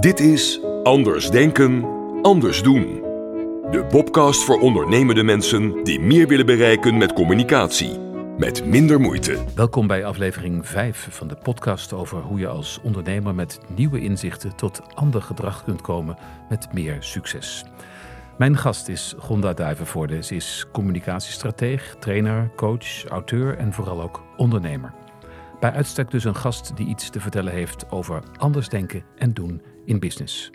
Dit 0.00 0.20
is 0.20 0.60
Anders 0.82 1.30
Denken, 1.30 1.84
Anders 2.22 2.62
Doen. 2.62 2.84
De 3.70 3.86
podcast 3.88 4.44
voor 4.44 4.60
ondernemende 4.60 5.22
mensen 5.22 5.84
die 5.84 6.00
meer 6.00 6.28
willen 6.28 6.46
bereiken 6.46 6.96
met 6.96 7.12
communicatie. 7.12 7.98
Met 8.36 8.64
minder 8.66 9.00
moeite. 9.00 9.44
Welkom 9.54 9.86
bij 9.86 10.04
aflevering 10.04 10.66
5 10.66 11.08
van 11.10 11.28
de 11.28 11.36
podcast 11.36 11.92
over 11.92 12.18
hoe 12.18 12.38
je 12.38 12.48
als 12.48 12.80
ondernemer 12.82 13.34
met 13.34 13.60
nieuwe 13.74 14.00
inzichten 14.00 14.56
tot 14.56 14.80
ander 14.94 15.22
gedrag 15.22 15.64
kunt 15.64 15.80
komen 15.80 16.16
met 16.48 16.72
meer 16.72 16.96
succes. 17.00 17.64
Mijn 18.38 18.56
gast 18.56 18.88
is 18.88 19.14
Gonda 19.18 19.52
Duivenvoorde. 19.52 20.22
Ze 20.22 20.34
is 20.34 20.66
communicatiestrateeg, 20.72 21.96
trainer, 21.98 22.50
coach, 22.56 23.04
auteur 23.04 23.56
en 23.56 23.72
vooral 23.72 24.02
ook 24.02 24.22
ondernemer. 24.36 24.94
Bij 25.60 25.72
uitstek 25.72 26.10
dus 26.10 26.24
een 26.24 26.36
gast 26.36 26.76
die 26.76 26.86
iets 26.86 27.10
te 27.10 27.20
vertellen 27.20 27.52
heeft 27.52 27.90
over 27.90 28.22
anders 28.36 28.68
denken 28.68 29.04
en 29.16 29.32
doen 29.32 29.62
in 29.84 29.98
business. 29.98 30.50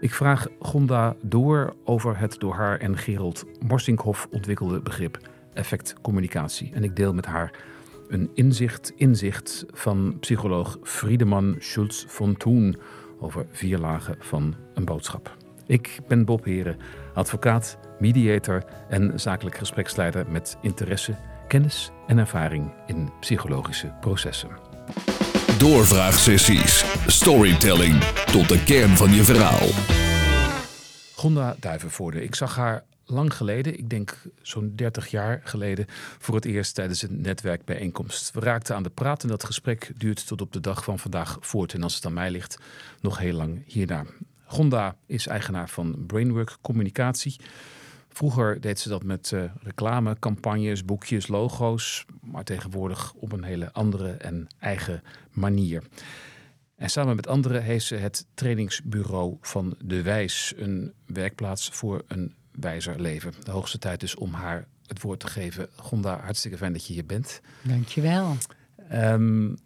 Ik 0.00 0.14
vraag 0.14 0.46
Gonda 0.58 1.16
door 1.22 1.74
over 1.84 2.18
het 2.18 2.36
door 2.38 2.54
haar 2.54 2.78
en 2.78 2.96
Gerald 2.96 3.44
Morsinkhoff 3.66 4.28
ontwikkelde 4.30 4.80
begrip 4.80 5.18
effectcommunicatie. 5.54 6.70
En 6.74 6.84
ik 6.84 6.96
deel 6.96 7.14
met 7.14 7.26
haar 7.26 7.52
een 8.08 8.30
inzicht, 8.34 8.92
inzicht 8.96 9.64
van 9.72 10.16
psycholoog 10.20 10.78
Friedemann 10.82 11.56
Schulz 11.58 12.04
von 12.06 12.36
Thun 12.36 12.76
over 13.20 13.46
vier 13.50 13.78
lagen 13.78 14.16
van 14.18 14.54
een 14.74 14.84
boodschap. 14.84 15.47
Ik 15.68 15.98
ben 16.06 16.24
Bob 16.24 16.44
Heren, 16.44 16.76
advocaat, 17.14 17.78
mediator 17.98 18.64
en 18.88 19.20
zakelijk 19.20 19.56
gespreksleider 19.56 20.30
met 20.30 20.56
interesse, 20.62 21.16
kennis 21.48 21.90
en 22.06 22.18
ervaring 22.18 22.72
in 22.86 23.10
psychologische 23.20 23.92
processen. 24.00 24.48
Doorvraagsessies, 25.58 26.84
storytelling 27.06 28.04
tot 28.04 28.48
de 28.48 28.64
kern 28.64 28.96
van 28.96 29.12
je 29.12 29.24
verhaal. 29.24 29.68
Gonda 31.14 31.56
Duivenvoorde, 31.60 32.22
ik 32.22 32.34
zag 32.34 32.56
haar 32.56 32.84
lang 33.04 33.34
geleden, 33.34 33.78
ik 33.78 33.90
denk 33.90 34.22
zo'n 34.42 34.72
30 34.74 35.06
jaar 35.06 35.40
geleden, 35.44 35.86
voor 36.18 36.34
het 36.34 36.44
eerst 36.44 36.74
tijdens 36.74 37.02
een 37.02 37.20
netwerkbijeenkomst. 37.20 38.32
We 38.32 38.40
raakten 38.40 38.74
aan 38.74 38.82
de 38.82 38.90
praat 38.90 39.22
en 39.22 39.28
dat 39.28 39.44
gesprek 39.44 39.90
duurt 39.96 40.26
tot 40.26 40.40
op 40.40 40.52
de 40.52 40.60
dag 40.60 40.84
van 40.84 40.98
vandaag 40.98 41.36
voort. 41.40 41.74
En 41.74 41.82
als 41.82 41.94
het 41.94 42.06
aan 42.06 42.12
mij 42.12 42.30
ligt, 42.30 42.58
nog 43.00 43.18
heel 43.18 43.34
lang 43.34 43.62
hierna. 43.66 44.04
Gonda 44.50 44.96
is 45.06 45.26
eigenaar 45.26 45.68
van 45.68 46.04
Brainwork 46.06 46.56
Communicatie. 46.60 47.36
Vroeger 48.08 48.60
deed 48.60 48.78
ze 48.78 48.88
dat 48.88 49.02
met 49.02 49.30
uh, 49.30 49.42
reclame, 49.62 50.16
campagnes, 50.18 50.84
boekjes, 50.84 51.26
logo's, 51.26 52.04
maar 52.20 52.44
tegenwoordig 52.44 53.12
op 53.12 53.32
een 53.32 53.42
hele 53.42 53.72
andere 53.72 54.10
en 54.10 54.46
eigen 54.58 55.02
manier. 55.30 55.82
En 56.76 56.90
samen 56.90 57.16
met 57.16 57.26
anderen 57.26 57.62
heeft 57.62 57.84
ze 57.84 57.94
het 57.94 58.26
trainingsbureau 58.34 59.36
van 59.40 59.74
De 59.84 60.02
Wijs, 60.02 60.52
een 60.56 60.92
werkplaats 61.06 61.68
voor 61.68 62.04
een 62.06 62.34
wijzer 62.52 63.00
leven. 63.00 63.32
De 63.44 63.50
hoogste 63.50 63.78
tijd 63.78 64.02
is 64.02 64.14
om 64.14 64.32
haar 64.32 64.66
het 64.86 65.02
woord 65.02 65.20
te 65.20 65.26
geven. 65.26 65.68
Gonda, 65.76 66.20
hartstikke 66.20 66.56
fijn 66.56 66.72
dat 66.72 66.86
je 66.86 66.92
hier 66.92 67.06
bent. 67.06 67.40
Dankjewel. 67.62 68.36
Um, 68.92 69.56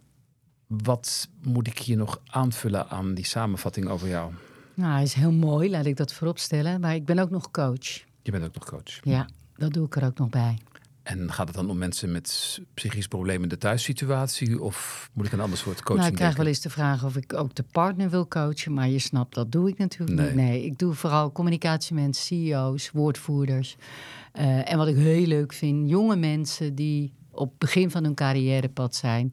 wat 0.67 1.29
moet 1.41 1.67
ik 1.67 1.79
hier 1.79 1.97
nog 1.97 2.21
aanvullen 2.25 2.89
aan 2.89 3.13
die 3.13 3.25
samenvatting 3.25 3.87
over 3.87 4.07
jou? 4.07 4.33
Nou, 4.75 5.01
is 5.01 5.13
heel 5.13 5.31
mooi, 5.31 5.69
laat 5.69 5.85
ik 5.85 5.97
dat 5.97 6.13
vooropstellen. 6.13 6.79
Maar 6.81 6.95
ik 6.95 7.05
ben 7.05 7.19
ook 7.19 7.29
nog 7.29 7.51
coach. 7.51 7.87
Je 8.21 8.31
bent 8.31 8.43
ook 8.43 8.53
nog 8.53 8.65
coach. 8.65 8.99
Ja, 9.03 9.27
dat 9.57 9.73
doe 9.73 9.85
ik 9.85 9.95
er 9.95 10.05
ook 10.05 10.17
nog 10.17 10.29
bij. 10.29 10.57
En 11.03 11.31
gaat 11.33 11.47
het 11.47 11.55
dan 11.55 11.69
om 11.69 11.77
mensen 11.77 12.11
met 12.11 12.59
psychische 12.73 13.09
problemen 13.09 13.43
in 13.43 13.49
de 13.49 13.57
thuissituatie? 13.57 14.61
Of 14.61 15.09
moet 15.13 15.25
ik 15.25 15.31
een 15.31 15.39
ander 15.39 15.57
soort 15.57 15.75
coaching 15.83 15.97
Nou, 15.99 16.09
ik 16.09 16.15
krijg 16.15 16.35
denken? 16.35 16.37
wel 16.43 16.47
eens 16.47 16.61
de 16.61 16.69
vraag 16.69 17.05
of 17.05 17.15
ik 17.15 17.33
ook 17.33 17.55
de 17.55 17.63
partner 17.71 18.09
wil 18.09 18.27
coachen. 18.27 18.73
Maar 18.73 18.89
je 18.89 18.99
snapt, 18.99 19.35
dat 19.35 19.51
doe 19.51 19.69
ik 19.69 19.77
natuurlijk 19.77 20.17
Nee. 20.19 20.27
niet. 20.27 20.35
Nee, 20.35 20.65
ik 20.65 20.77
doe 20.79 20.93
vooral 20.93 21.31
communicatie 21.31 21.95
met 21.95 22.15
CEO's, 22.15 22.91
woordvoerders. 22.91 23.75
Eh, 24.31 24.71
en 24.71 24.77
wat 24.77 24.87
ik 24.87 24.95
heel 24.95 25.25
leuk 25.27 25.53
vind, 25.53 25.89
jonge 25.89 26.15
mensen 26.15 26.75
die 26.75 27.13
op 27.31 27.49
het 27.49 27.57
begin 27.57 27.91
van 27.91 28.03
hun 28.03 28.13
carrièrepad 28.15 28.95
zijn. 28.95 29.31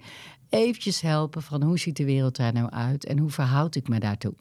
Eventjes 0.49 1.01
helpen 1.01 1.43
van 1.43 1.63
hoe 1.63 1.79
ziet 1.79 1.97
de 1.97 2.05
wereld 2.05 2.37
daar 2.37 2.53
nou 2.53 2.71
uit 2.71 3.05
en 3.05 3.19
hoe 3.19 3.31
verhoud 3.31 3.75
ik 3.75 3.89
me 3.89 4.01
daartoe. 4.01 4.35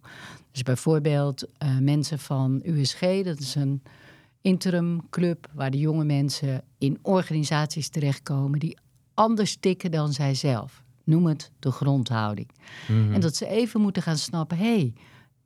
Dus 0.52 0.64
bijvoorbeeld 0.64 1.46
eh, 1.58 1.78
mensen 1.78 2.20
van 2.20 2.62
USG, 2.64 3.00
dat 3.24 3.40
is 3.40 3.56
een 3.56 3.84
interim 4.42 5.10
club 5.10 5.50
waar 5.54 5.72
de 5.72 5.80
jonge 5.80 6.04
mensen 6.04 6.64
in 6.78 7.00
organisaties 7.02 7.90
terechtkomen 7.90 8.60
die 8.60 8.78
anders 9.14 9.58
tikken 9.60 9.92
dan 9.92 10.14
zijzelf. 10.14 10.84
Noem 11.04 11.26
het 11.26 11.52
de 11.60 11.72
grondhouding. 11.72 12.48
En 12.88 13.22
dat 13.22 13.36
ze 13.36 13.48
even 13.48 13.82
moeten 13.82 14.02
gaan 14.02 14.18
snappen: 14.18 14.58
hé, 14.58 14.76
hey, 14.76 14.94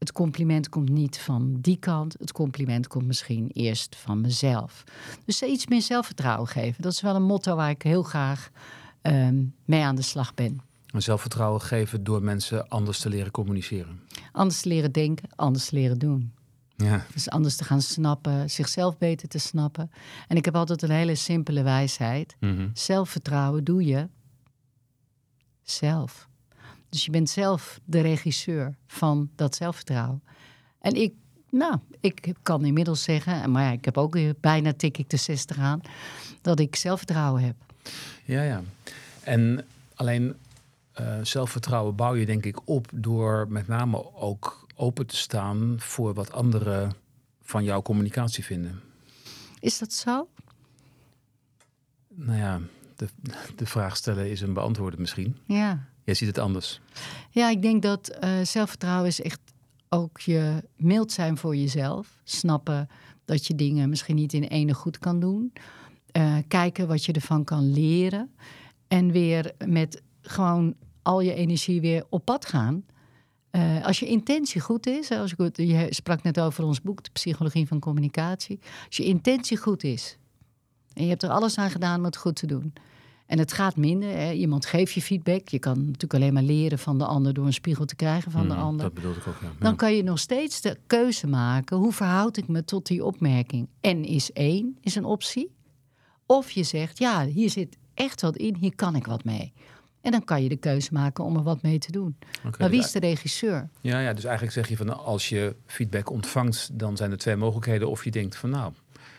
het 0.03 0.11
compliment 0.11 0.69
komt 0.69 0.89
niet 0.89 1.19
van 1.19 1.57
die 1.61 1.77
kant, 1.77 2.15
het 2.19 2.31
compliment 2.31 2.87
komt 2.87 3.05
misschien 3.05 3.49
eerst 3.53 3.95
van 3.95 4.21
mezelf. 4.21 4.83
Dus 5.25 5.37
ze 5.37 5.47
iets 5.47 5.67
meer 5.67 5.81
zelfvertrouwen 5.81 6.47
geven. 6.47 6.81
Dat 6.81 6.91
is 6.91 7.01
wel 7.01 7.15
een 7.15 7.23
motto 7.23 7.55
waar 7.55 7.69
ik 7.69 7.81
heel 7.81 8.03
graag 8.03 8.49
ehm, 9.01 9.43
mee 9.65 9.81
aan 9.81 9.95
de 9.95 10.01
slag 10.01 10.33
ben. 10.33 10.61
Zelfvertrouwen 11.01 11.61
geven 11.61 12.03
door 12.03 12.23
mensen 12.23 12.67
anders 12.67 12.99
te 12.99 13.09
leren 13.09 13.31
communiceren. 13.31 13.99
Anders 14.31 14.61
te 14.61 14.67
leren 14.67 14.91
denken, 14.91 15.29
anders 15.35 15.65
te 15.65 15.75
leren 15.75 15.99
doen. 15.99 16.33
Ja. 16.75 17.05
Dus 17.13 17.29
anders 17.29 17.55
te 17.55 17.63
gaan 17.63 17.81
snappen, 17.81 18.49
zichzelf 18.49 18.97
beter 18.97 19.27
te 19.27 19.37
snappen. 19.37 19.91
En 20.27 20.37
ik 20.37 20.45
heb 20.45 20.55
altijd 20.55 20.81
een 20.81 20.89
hele 20.89 21.15
simpele 21.15 21.63
wijsheid. 21.63 22.35
Mhm. 22.39 22.67
Zelfvertrouwen 22.73 23.63
doe 23.63 23.85
je 23.85 24.07
zelf. 25.61 26.27
Dus 26.89 27.05
je 27.05 27.11
bent 27.11 27.29
zelf 27.29 27.79
de 27.85 28.01
regisseur 28.01 28.75
van 28.87 29.29
dat 29.35 29.55
zelfvertrouwen. 29.55 30.23
En 30.79 30.93
ik, 30.93 31.13
nou, 31.49 31.77
ik 31.99 32.33
kan 32.41 32.65
inmiddels 32.65 33.03
zeggen, 33.03 33.51
maar 33.51 33.63
ja, 33.63 33.71
ik 33.71 33.85
heb 33.85 33.97
ook 33.97 34.17
bijna 34.39 34.73
tik 34.73 34.97
ik 34.97 35.09
de 35.09 35.17
60 35.17 35.57
aan, 35.57 35.81
dat 36.41 36.59
ik 36.59 36.75
zelfvertrouwen 36.75 37.43
heb. 37.43 37.55
Ja, 38.25 38.43
ja. 38.43 38.61
En 39.23 39.65
alleen 39.95 40.35
eh, 40.93 41.19
zelfvertrouwen 41.21 41.95
bouw 41.95 42.15
je 42.15 42.25
denk 42.25 42.45
ik 42.45 42.67
op 42.67 42.87
door 42.93 43.45
met 43.49 43.67
name 43.67 44.13
ook 44.15 44.67
open 44.75 45.07
te 45.07 45.15
staan 45.15 45.75
voor 45.77 46.13
wat 46.13 46.31
anderen 46.31 46.93
van 47.41 47.63
jouw 47.63 47.81
communicatie 47.81 48.43
vinden. 48.43 48.81
Is 49.59 49.79
dat 49.79 49.93
zo? 49.93 50.27
Nou 52.15 52.37
ja, 52.37 52.59
de, 52.95 53.07
de 53.55 53.65
vraag 53.65 53.95
stellen 53.95 54.29
is 54.29 54.41
een 54.41 54.53
beantwoorden 54.53 55.01
misschien. 55.01 55.37
Ja. 55.45 55.87
Jij 56.03 56.13
ziet 56.13 56.27
het 56.27 56.37
anders. 56.37 56.81
Ja, 57.29 57.49
ik 57.49 57.61
denk 57.61 57.81
dat 57.81 58.07
eh, 58.07 58.41
zelfvertrouwen 58.43 59.07
is 59.07 59.21
echt 59.21 59.39
ook 59.89 60.19
je 60.19 60.63
mild 60.75 61.11
zijn 61.11 61.37
voor 61.37 61.55
jezelf. 61.55 62.19
Snappen 62.23 62.87
dat 63.25 63.47
je 63.47 63.55
dingen 63.55 63.89
misschien 63.89 64.15
niet 64.15 64.33
in 64.33 64.43
ene 64.43 64.73
goed 64.73 64.99
kan 64.99 65.19
doen. 65.19 65.53
Eh, 66.11 66.37
kijken 66.47 66.87
wat 66.87 67.05
je 67.05 67.13
ervan 67.13 67.43
kan 67.43 67.71
leren. 67.71 68.31
En 68.87 69.11
weer 69.11 69.51
met 69.65 70.01
gewoon 70.23 70.73
al 71.01 71.21
je 71.21 71.33
energie 71.33 71.81
weer 71.81 72.03
op 72.09 72.25
pad 72.25 72.45
gaan. 72.45 72.85
Eh, 73.49 73.85
als 73.85 73.99
je 73.99 74.05
intentie 74.05 74.61
goed 74.61 74.87
is, 74.87 75.11
als 75.11 75.31
ik, 75.31 75.37
het- 75.37 75.57
je 75.57 75.87
sprak 75.89 76.23
net 76.23 76.39
over 76.39 76.63
ons 76.63 76.81
boek, 76.81 77.03
De 77.03 77.09
Psychologie 77.13 77.67
van 77.67 77.79
Communicatie. 77.79 78.59
Als 78.87 78.97
je 78.97 79.03
intentie 79.03 79.57
goed 79.57 79.83
is 79.83 80.17
en 80.93 81.03
je 81.03 81.09
hebt 81.09 81.23
er 81.23 81.29
alles 81.29 81.57
aan 81.57 81.69
gedaan 81.69 81.97
om 81.99 82.05
het 82.05 82.17
goed 82.17 82.35
te 82.35 82.45
doen. 82.47 82.73
En 83.25 83.39
het 83.39 83.53
gaat 83.53 83.75
minder. 83.75 84.09
Hè. 84.09 84.31
Iemand 84.31 84.65
geeft 84.65 84.93
je 84.93 85.01
feedback. 85.01 85.47
Je 85.47 85.59
kan 85.59 85.77
natuurlijk 85.85 86.13
alleen 86.13 86.33
maar 86.33 86.43
leren 86.43 86.79
van 86.79 86.97
de 86.97 87.05
ander 87.05 87.33
door 87.33 87.45
een 87.45 87.53
spiegel 87.53 87.85
te 87.85 87.95
krijgen 87.95 88.31
van 88.31 88.47
de 88.47 88.53
Mhm, 88.53 88.63
ander. 88.63 88.85
Dat 88.85 88.93
bedoelde 88.93 89.19
ik 89.19 89.27
ook, 89.27 89.35
ja. 89.41 89.51
Dan 89.59 89.75
kan 89.75 89.93
je 89.95 90.03
nog 90.03 90.19
steeds 90.19 90.61
de 90.61 90.77
keuze 90.87 91.27
maken. 91.27 91.77
Hoe 91.77 91.91
verhoud 91.93 92.37
ik 92.37 92.47
me 92.47 92.65
tot 92.65 92.85
die 92.87 93.05
opmerking? 93.05 93.67
En 93.81 94.03
is 94.05 94.31
één 94.31 94.77
is 94.81 94.95
een 94.95 95.05
optie. 95.05 95.51
Of 96.25 96.51
je 96.51 96.63
zegt, 96.63 96.97
ja, 96.97 97.25
hier 97.25 97.49
zit 97.49 97.77
echt 97.93 98.21
wat 98.21 98.35
in. 98.37 98.55
Hier 98.55 98.75
kan 98.75 98.95
ik 98.95 99.05
wat 99.05 99.23
mee. 99.23 99.53
En 100.03 100.11
dan 100.11 100.23
kan 100.23 100.43
je 100.43 100.49
de 100.49 100.57
keuze 100.57 100.93
maken 100.93 101.23
om 101.23 101.35
er 101.35 101.43
wat 101.43 101.61
mee 101.61 101.77
te 101.77 101.91
doen. 101.91 102.15
Maar 102.43 102.69
wie 102.69 102.77
dus 102.77 102.85
is 102.85 102.91
de 102.91 102.99
regisseur? 102.99 103.69
Ja, 103.81 103.99
ja, 103.99 104.13
dus 104.13 104.23
eigenlijk 104.23 104.53
zeg 104.53 104.69
je 104.69 104.77
van 104.77 105.03
als 105.03 105.29
je 105.29 105.55
feedback 105.65 106.09
ontvangt, 106.09 106.69
dan 106.73 106.97
zijn 106.97 107.11
er 107.11 107.17
twee 107.17 107.35
mogelijkheden. 107.35 107.89
Of 107.89 108.03
je 108.03 108.11
denkt 108.11 108.35
van 108.35 108.49
nou, 108.49 108.73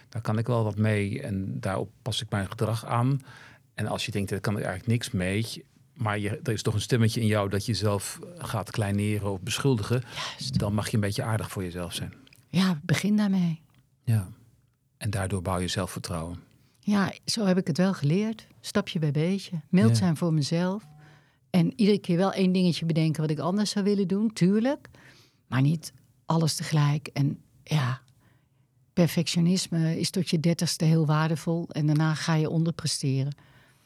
daar 0.09 0.23
kan 0.23 0.39
ik 0.39 0.47
wel 0.47 0.65
wat 0.65 0.77
mee 0.77 1.23
en 1.23 1.61
daarop 1.61 1.91
pas 2.03 2.23
ik 2.23 2.31
mijn 2.31 2.49
gedrag 2.49 2.87
aan. 2.87 3.23
En 3.75 3.87
als 3.87 4.07
je 4.07 4.13
denkt, 4.13 4.31
daar 4.31 4.41
kan 4.41 4.57
ik 4.57 4.63
eigenlijk 4.63 4.93
niks 4.93 5.11
mee, 5.11 5.65
maar 5.95 6.19
je, 6.19 6.41
er 6.43 6.53
is 6.53 6.63
toch 6.63 6.75
een 6.75 6.81
stemmetje 6.81 7.21
in 7.21 7.27
jou 7.27 7.49
dat 7.49 7.67
je 7.67 7.75
zelf 7.75 8.19
gaat 8.39 8.71
kleineren 8.71 9.33
of 9.33 9.41
beschuldigen, 9.41 10.03
dan 10.51 10.75
mag 10.75 10.89
je 10.89 10.95
een 10.95 11.01
beetje 11.01 11.23
aardig 11.23 11.51
voor 11.51 11.63
jezelf 11.63 11.95
zijn. 11.95 12.13
Ja, 12.49 12.81
begin 12.83 13.17
daarmee. 13.17 13.61
Ja. 14.05 14.29
En 14.97 15.11
daardoor 15.11 15.43
bouw 15.43 15.59
je 15.59 15.69
zelfvertrouwen. 15.69 16.39
Ja, 16.87 17.13
zo 17.25 17.45
heb 17.47 17.59
ik 17.59 17.67
het 17.67 17.77
wel 17.77 17.95
geleerd. 17.95 18.47
Stapje 18.61 18.99
bij 18.99 19.11
beetje. 19.11 19.61
Mild 19.69 19.89
Ja. 19.89 19.95
zijn 19.95 20.17
voor 20.17 20.33
mezelf. 20.33 20.87
En 21.51 21.73
iedere 21.77 21.99
keer 21.99 22.17
wel 22.17 22.33
één 22.33 22.53
dingetje 22.53 22.87
bedenken 22.87 23.21
wat 23.21 23.31
ik 23.31 23.39
anders 23.39 23.71
zou 23.71 23.85
willen 23.85 24.09
doen, 24.09 24.33
tuurlijk. 24.33 24.89
Maar 25.47 25.63
niet 25.63 25.93
alles 26.27 26.55
tegelijk. 26.55 27.09
En 27.13 27.39
ja, 27.63 28.01
perfectionisme 28.93 29.99
is 30.01 30.11
tot 30.11 30.31
je 30.31 30.41
dertigste 30.41 30.85
heel 30.85 31.07
waardevol. 31.07 31.69
En 31.69 31.87
daarna 31.87 32.15
ga 32.15 32.35
je 32.35 32.49
onderpresteren. 32.51 33.35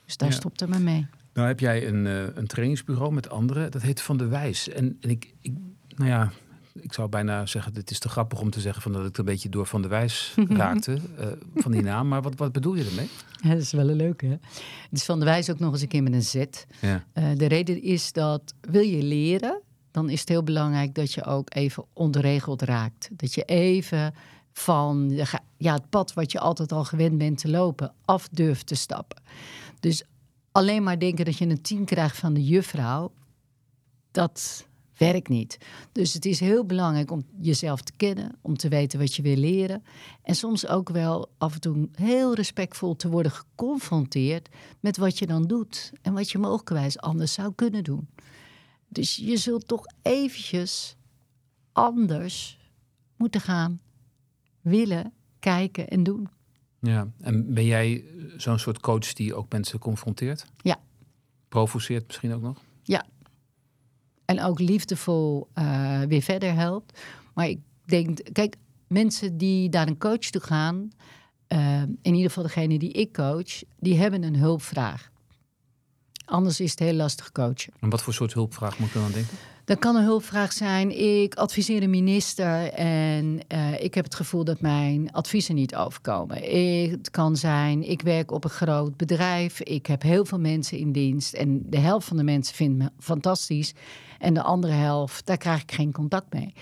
Dus 0.05 0.17
daar 0.17 0.29
Ja. 0.29 0.35
stopt 0.35 0.61
er 0.61 0.69
maar 0.69 0.81
mee. 0.81 1.07
Nou 1.35 1.49
heb 1.49 1.61
jij 1.61 1.87
een, 1.89 2.07
eh, 2.07 2.23
een 2.37 2.47
trainingsbureau 2.47 3.13
met 3.13 3.31
anderen. 3.31 3.71
Dat 3.71 3.83
heet 3.83 4.01
Van 4.01 4.17
de 4.17 4.27
Wijs. 4.27 4.69
En, 4.69 4.97
en 5.01 5.11
ik, 5.11 5.35
ik, 5.41 5.53
nou 5.97 6.11
ja, 6.11 6.33
ik 6.81 6.93
zou 6.93 7.09
bijna 7.09 7.47
zeggen, 7.47 7.75
het 7.75 7.91
is 7.91 7.99
te 7.99 8.09
grappig 8.09 8.41
om 8.41 8.51
te 8.51 8.61
zeggen 8.61 8.83
van 8.83 8.93
dat 8.93 9.07
ik 9.07 9.13
er 9.13 9.19
een 9.19 9.25
beetje 9.25 9.49
door 9.49 9.67
Van 9.67 9.83
de 9.83 9.89
Wijs 9.89 10.35
raakte. 10.49 10.99
eh, 11.19 11.27
van 11.55 11.73
die 11.73 11.83
naam. 11.83 12.09
Maar 12.09 12.23
wat, 12.23 12.35
wat 12.37 12.53
bedoel 12.53 12.75
je 12.75 12.85
ermee? 12.85 13.09
Ja, 13.43 13.49
dat 13.51 13.63
is 13.63 13.73
wel 13.73 13.89
een 13.89 13.97
leuke. 13.97 14.27
Hè? 14.27 14.37
Het 14.91 14.99
is 14.99 15.05
van 15.05 15.19
de 15.19 15.25
wijs 15.25 15.51
ook 15.51 15.59
nog 15.59 15.73
eens 15.73 15.83
een 15.83 15.89
keer 15.89 16.03
met 16.03 16.13
een 16.13 16.23
Z. 16.23 16.35
Ja. 16.81 17.05
Eh, 17.13 17.25
de 17.37 17.47
reden 17.47 17.83
is 17.83 18.13
dat 18.13 18.55
wil 18.61 18.83
je 18.83 19.03
leren, 19.03 19.61
dan 19.91 20.11
is 20.11 20.21
het 20.21 20.29
heel 20.29 20.43
belangrijk 20.43 20.95
dat 20.95 21.13
je 21.13 21.25
ook 21.25 21.55
even 21.55 21.85
onderregeld 21.93 22.63
raakt. 22.63 23.09
Dat 23.13 23.35
je 23.35 23.43
even 23.43 24.15
van 24.53 25.09
de 25.09 25.25
ja, 25.57 25.75
het 25.75 25.91
pad 25.91 26.13
wat 26.13 26.33
je 26.33 26.41
altijd 26.41 26.73
al 26.73 26.85
gewend 26.85 27.19
bent 27.19 27.39
te 27.39 27.49
lopen, 27.49 27.93
af 28.05 28.29
durft 28.29 28.67
te 28.67 28.75
stappen. 28.75 29.23
Dus 29.81 30.03
alleen 30.53 30.83
maar 30.83 30.99
denken 30.99 31.25
dat 31.25 31.39
je 31.39 31.47
een 31.47 31.63
tien 31.63 31.85
krijgt 31.85 32.17
van 32.17 32.35
de 32.35 32.45
juffrouw, 32.45 33.13
dat 34.11 34.67
werkt 34.99 35.29
niet. 35.29 35.59
Dus 35.93 36.15
het 36.15 36.25
is 36.25 36.41
heel 36.41 36.65
belangrijk 36.65 37.11
om 37.11 37.25
jezelf 37.41 37.83
te 37.83 37.93
kennen, 37.97 38.39
om 38.41 38.57
te 38.57 38.69
weten 38.69 38.99
wat 38.99 39.15
je 39.15 39.23
wil 39.23 39.37
leren. 39.37 39.83
En 40.23 40.35
soms 40.35 40.67
ook 40.67 40.89
wel 40.91 41.29
af 41.39 41.55
en 41.55 41.61
toe 41.61 41.89
heel 41.95 42.35
respectvol 42.35 42.97
te 42.97 43.09
worden 43.09 43.33
geconfronteerd 43.33 44.49
met 44.81 44.97
wat 44.97 45.19
je 45.19 45.27
dan 45.27 45.47
doet 45.47 45.93
en 46.03 46.13
wat 46.13 46.31
je 46.31 46.39
mogelijkwijs 46.39 46.99
anders 46.99 47.33
zou 47.33 47.53
kunnen 47.55 47.85
doen. 47.85 48.09
Dus 48.89 49.17
je 49.17 49.37
zult 49.37 49.69
toch 49.69 49.85
eventjes 50.03 50.97
anders 51.73 52.59
moeten 53.17 53.41
gaan 53.41 53.81
willen, 54.61 55.13
kijken 55.39 55.89
en 55.89 56.03
doen. 56.03 56.29
ja. 56.81 57.09
En 57.21 57.55
ben 57.55 57.65
jij 57.65 58.05
zo'n 58.37 58.59
soort 58.59 58.81
coach 58.81 59.13
die 59.13 59.35
ook 59.35 59.53
mensen 59.53 59.79
confronteert? 59.79 60.47
Ja. 60.57 60.81
Provoceert 61.49 62.07
misschien 62.07 62.33
ook 62.35 62.43
nog? 62.43 62.63
Ja. 62.83 63.07
En 64.29 64.43
ook 64.43 64.59
liefdevol 64.59 65.49
eh, 65.53 66.01
weer 66.01 66.23
verder 66.23 66.55
helpt. 66.55 67.01
Maar 67.35 67.49
ik 67.49 67.61
denk, 67.85 68.19
kijk, 68.33 68.57
mensen 68.87 69.37
die 69.37 69.69
naar 69.69 69.87
een 69.87 69.99
coach 69.99 70.19
toe 70.19 70.41
gaan, 70.41 70.91
eh, 71.47 71.83
in 71.83 72.15
ieder 72.15 72.27
geval 72.29 72.43
degene 72.43 72.79
die 72.79 72.93
ik 72.93 73.13
coach, 73.13 73.63
die 73.79 73.97
hebben 73.97 74.23
een 74.23 74.37
hulpvraag. 74.37 75.11
Anders 76.25 76.61
is 76.61 76.71
het 76.71 76.79
heel 76.79 76.95
lastig 76.95 77.33
coachen. 77.33 77.73
En 77.81 77.91
wat 77.91 78.03
voor 78.03 78.15
soort 78.15 78.33
hulpvraag 78.33 78.79
moet 78.79 78.89
ik 78.89 78.95
dan 78.95 79.13
denken? 79.13 79.37
Dan 79.69 79.79
kan 79.79 79.97
een 79.97 80.05
hulpvraag 80.05 80.53
zijn: 80.53 80.99
ik 81.21 81.35
adviseer 81.35 81.83
een 81.83 81.91
minister 81.91 82.73
en 82.73 83.41
eh, 83.49 83.83
ik 83.83 83.95
heb 83.95 84.05
het 84.05 84.15
gevoel 84.15 84.45
dat 84.45 84.61
mijn 84.61 85.13
adviezen 85.13 85.55
niet 85.55 85.77
overkomen. 85.77 86.37
Het 86.91 87.11
kan 87.11 87.37
zijn: 87.37 87.91
ik 87.91 88.03
werk 88.03 88.31
op 88.31 88.45
een 88.45 88.51
groot 88.51 88.97
bedrijf, 88.97 89.61
ik 89.61 89.87
heb 89.87 90.03
heel 90.03 90.25
veel 90.25 90.39
mensen 90.39 90.79
in 90.79 90.93
dienst 90.93 91.35
en 91.35 91.63
de 91.67 91.79
helft 91.79 92.07
van 92.07 92.17
de 92.17 92.23
mensen 92.23 92.55
vindt 92.55 92.79
me 92.79 92.91
fantastisch 92.99 93.75
en 94.19 94.35
de 94.35 94.43
andere 94.43 94.73
helft, 94.73 95.27
daar 95.27 95.37
krijg 95.37 95.63
ik 95.63 95.73
geen 95.73 95.93
contact 95.93 96.33
mee. 96.33 96.53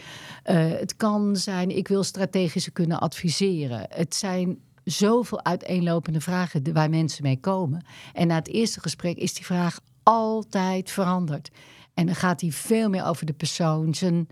Eh, 0.43 0.69
het 0.69 0.97
kan 0.97 1.37
zijn: 1.37 1.77
ik 1.77 1.89
wil 1.89 2.03
strategische 2.03 2.71
kunnen 2.71 3.01
adviseren. 3.01 3.87
Het 3.89 4.15
zijn 4.15 4.59
zoveel 4.85 5.45
uiteenlopende 5.45 6.21
vragen 6.21 6.63
de- 6.63 6.73
waar 6.73 6.91
mensen 6.91 7.23
mee 7.23 7.41
komen. 7.41 7.85
En 8.13 8.27
na 8.27 8.35
het 8.35 8.49
eerste 8.49 8.81
gesprek 8.81 9.17
is 9.17 9.35
die 9.35 9.45
vraag 9.45 9.81
altijd 10.03 10.91
veranderd. 10.91 11.51
En 11.97 12.07
dan 12.07 12.15
gaat 12.15 12.41
hij 12.41 12.51
veel 12.53 12.89
meer 12.89 13.05
over 13.05 13.27
de 13.27 13.33
persoon, 13.33 13.95
zijn 13.95 14.29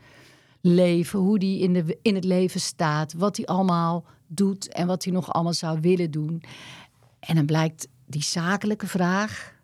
leven, 0.60 1.18
hoe 1.18 1.38
die 1.38 1.60
in, 1.60 1.72
de, 1.72 1.98
in 2.02 2.14
het 2.14 2.24
leven 2.24 2.60
staat, 2.60 3.12
wat 3.12 3.36
hij 3.36 3.46
allemaal 3.46 4.04
doet 4.26 4.72
en 4.72 4.86
wat 4.86 5.04
hij 5.04 5.12
nog 5.12 5.32
allemaal 5.32 5.52
zou 5.52 5.80
willen 5.80 6.10
doen. 6.10 6.42
En 7.20 7.34
dan 7.34 7.46
blijkt 7.46 7.88
die 8.06 8.22
zakelijke 8.22 8.86
vraag. 8.86 9.54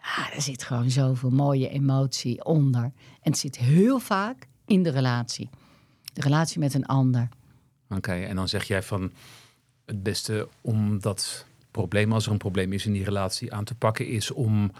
Ah, 0.00 0.34
er 0.34 0.42
zit 0.42 0.62
gewoon 0.62 0.90
zoveel 0.90 1.30
mooie 1.30 1.68
emotie 1.68 2.44
onder. 2.44 2.82
En 2.82 3.30
het 3.30 3.38
zit 3.38 3.56
heel 3.56 3.98
vaak 3.98 4.46
in 4.66 4.82
de 4.82 4.90
relatie. 4.90 5.48
De 6.12 6.20
relatie 6.20 6.58
met 6.58 6.74
een 6.74 6.86
ander. 6.86 7.28
Oké, 7.88 8.12
en 8.12 8.36
dan 8.36 8.48
zeg 8.48 8.64
jij 8.64 8.82
van 8.82 9.12
het 9.84 10.02
beste 10.02 10.48
om 10.60 11.00
dat 11.00 11.46
probleem, 11.70 12.12
als 12.12 12.26
er 12.26 12.32
een 12.32 12.38
probleem 12.38 12.72
is 12.72 12.86
in 12.86 12.92
die 12.92 13.04
relatie, 13.04 13.52
aan 13.52 13.64
te 13.64 13.74
pakken, 13.74 14.06
is 14.06 14.30
om 14.30 14.72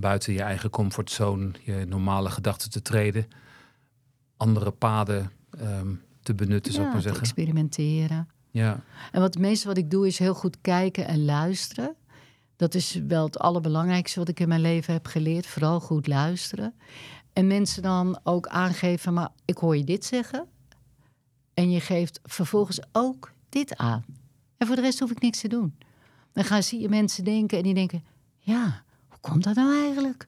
buiten 0.00 0.32
je 0.32 0.42
eigen 0.42 0.70
comfortzone, 0.70 1.50
je 1.62 1.84
normale 1.88 2.30
gedachten 2.30 2.70
te 2.70 2.82
treden, 2.82 3.26
andere 4.36 4.70
paden 4.70 5.30
ehm, 5.58 5.94
te 6.22 6.34
benutten, 6.34 6.72
zou 6.72 6.86
ik 6.86 6.92
maar 6.92 7.02
zeggen. 7.02 7.20
experimenteren. 7.20 8.28
Ja, 8.50 8.82
En 9.12 9.20
wat 9.20 9.34
het 9.34 9.42
meeste 9.42 9.66
wat 9.66 9.76
ik 9.76 9.90
doe 9.90 10.06
is 10.06 10.18
heel 10.18 10.34
goed 10.34 10.56
kijken 10.60 11.06
en 11.06 11.24
luisteren. 11.24 11.94
Dat 12.56 12.74
is 12.74 13.00
wel 13.08 13.24
het 13.24 13.38
allerbelangrijkste 13.38 14.18
wat 14.18 14.28
ik 14.28 14.40
in 14.40 14.48
mijn 14.48 14.60
leven 14.60 14.92
heb 14.92 15.06
geleerd. 15.06 15.46
Vooral 15.46 15.80
goed 15.80 16.06
luisteren. 16.06 16.74
En 17.32 17.46
mensen 17.46 17.82
dan 17.82 18.20
ook 18.22 18.46
aangeven, 18.46 19.14
maar 19.14 19.28
ik 19.44 19.58
hoor 19.58 19.76
je 19.76 19.84
dit 19.84 20.04
zeggen. 20.04 20.46
En 21.54 21.70
je 21.70 21.80
geeft 21.80 22.20
vervolgens 22.24 22.80
ook 22.92 23.32
dit 23.48 23.76
aan. 23.76 24.04
En 24.56 24.66
voor 24.66 24.76
de 24.76 24.82
rest 24.82 24.98
hoef 24.98 25.10
ik 25.10 25.20
niks 25.20 25.40
te 25.40 25.48
doen. 25.48 25.78
Dan 26.32 26.44
gaan 26.44 26.62
zie 26.62 26.80
je 26.80 26.88
mensen 26.88 27.24
denken 27.24 27.58
en 27.58 27.64
die 27.64 27.74
denken, 27.74 28.04
ja, 28.38 28.82
hoe 29.20 29.30
komt 29.30 29.44
dat 29.44 29.54
nou 29.54 29.82
eigenlijk? 29.84 30.26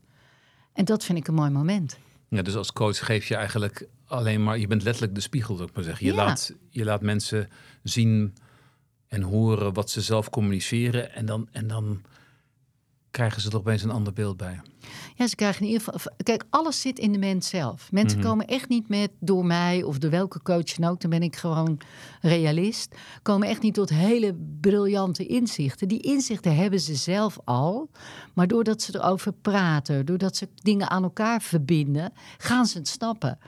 En 0.72 0.84
dat 0.84 1.04
vind 1.04 1.18
ik 1.18 1.26
een 1.28 1.34
mooi 1.34 1.50
moment. 1.50 1.98
ja, 2.28 2.42
dus 2.42 2.54
als 2.56 2.72
coach 2.72 3.04
geef 3.06 3.28
je 3.28 3.34
eigenlijk 3.34 3.86
alleen 4.06 4.42
maar, 4.42 4.58
je 4.58 4.66
bent 4.66 4.82
letterlijk 4.82 5.14
de 5.14 5.20
spiegel, 5.20 5.56
zou 5.56 5.68
ik 5.68 5.74
maar 5.74 5.84
zeggen. 5.84 6.06
Je, 6.06 6.12
Ja. 6.12 6.24
laat, 6.24 6.54
je 6.70 6.84
laat 6.84 7.02
mensen 7.02 7.48
zien 7.82 8.34
en 9.08 9.22
horen 9.22 9.72
wat 9.72 9.90
ze 9.90 10.00
zelf 10.00 10.30
communiceren 10.30 11.12
en 11.14 11.26
dan, 11.26 11.48
en 11.52 11.66
dan 11.66 12.02
krijgen 13.12 13.40
ze 13.42 13.50
er 13.50 13.56
opeens 13.56 13.82
een 13.82 13.90
ander 13.90 14.12
beeld 14.12 14.36
bij. 14.36 14.60
Ja, 15.14 15.26
ze 15.26 15.34
krijgen 15.34 15.60
in 15.60 15.66
ieder 15.66 15.82
geval. 15.82 16.12
Kijk, 16.22 16.44
alles 16.50 16.80
zit 16.80 16.98
in 16.98 17.12
de 17.12 17.18
mens 17.18 17.48
zelf. 17.48 17.92
Mensen 17.92 18.20
komen 18.20 18.46
echt 18.46 18.68
niet 18.68 18.88
met 18.88 19.10
door 19.20 19.44
mij 19.44 19.82
of 19.82 19.98
door 19.98 20.10
welke 20.10 20.42
coach 20.42 20.74
dan 20.74 20.90
ook. 20.90 21.00
Dan 21.00 21.10
ben 21.10 21.22
ik 21.22 21.36
gewoon 21.36 21.80
realist. 22.20 22.94
Komen 23.22 23.48
echt 23.48 23.62
niet 23.62 23.74
tot 23.74 23.88
hele 23.88 24.34
briljante 24.60 25.26
inzichten. 25.26 25.88
Die 25.88 26.00
inzichten 26.00 26.56
hebben 26.56 26.80
ze 26.80 26.94
zelf 26.94 27.38
al. 27.44 27.90
Maar 28.34 28.46
doordat 28.46 28.82
ze 28.82 28.98
erover 28.98 29.32
praten, 29.32 30.06
doordat 30.06 30.36
ze 30.36 30.48
dingen 30.54 30.90
aan 30.90 31.02
elkaar 31.02 31.42
verbinden, 31.42 32.12
gaan 32.38 32.66
ze 32.66 32.78
het 32.78 32.88
snappen. 32.88 33.38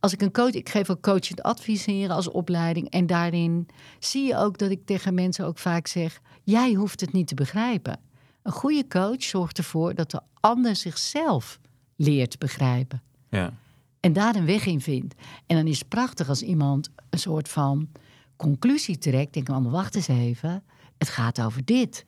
Als 0.00 0.12
ik 0.12 0.22
een 0.22 0.32
coach, 0.32 0.52
ik 0.52 0.68
geef 0.68 0.90
ook 0.90 1.00
coachend 1.00 1.42
adviseren 1.42 2.16
als 2.16 2.30
opleiding. 2.30 2.90
En 2.90 3.06
daarin 3.06 3.68
zie 3.98 4.26
je 4.26 4.36
ook 4.36 4.58
dat 4.58 4.70
ik 4.70 4.86
tegen 4.86 5.14
mensen 5.14 5.46
ook 5.46 5.58
vaak 5.58 5.86
zeg: 5.86 6.20
jij 6.44 6.72
hoeft 6.72 7.00
het 7.00 7.12
niet 7.12 7.26
te 7.26 7.34
begrijpen. 7.34 8.05
Een 8.46 8.52
goede 8.52 8.86
coach 8.88 9.22
zorgt 9.22 9.58
ervoor 9.58 9.94
dat 9.94 10.10
de 10.10 10.20
ander 10.40 10.76
zichzelf 10.76 11.60
leert 11.96 12.38
begrijpen. 12.38 13.02
Ja. 13.30 13.52
En 14.00 14.12
daar 14.12 14.34
een 14.34 14.46
weg 14.46 14.66
in 14.66 14.80
vindt. 14.80 15.14
En 15.46 15.56
dan 15.56 15.66
is 15.66 15.78
het 15.78 15.88
prachtig 15.88 16.28
als 16.28 16.42
iemand 16.42 16.90
een 17.10 17.18
soort 17.18 17.48
van 17.48 17.88
conclusie 18.36 18.98
trekt. 18.98 19.32
Denk 19.32 19.48
maar 19.48 19.62
wacht 19.62 19.94
eens 19.94 20.08
even. 20.08 20.62
Het 20.98 21.08
gaat 21.08 21.40
over 21.40 21.64
dit. 21.64 22.04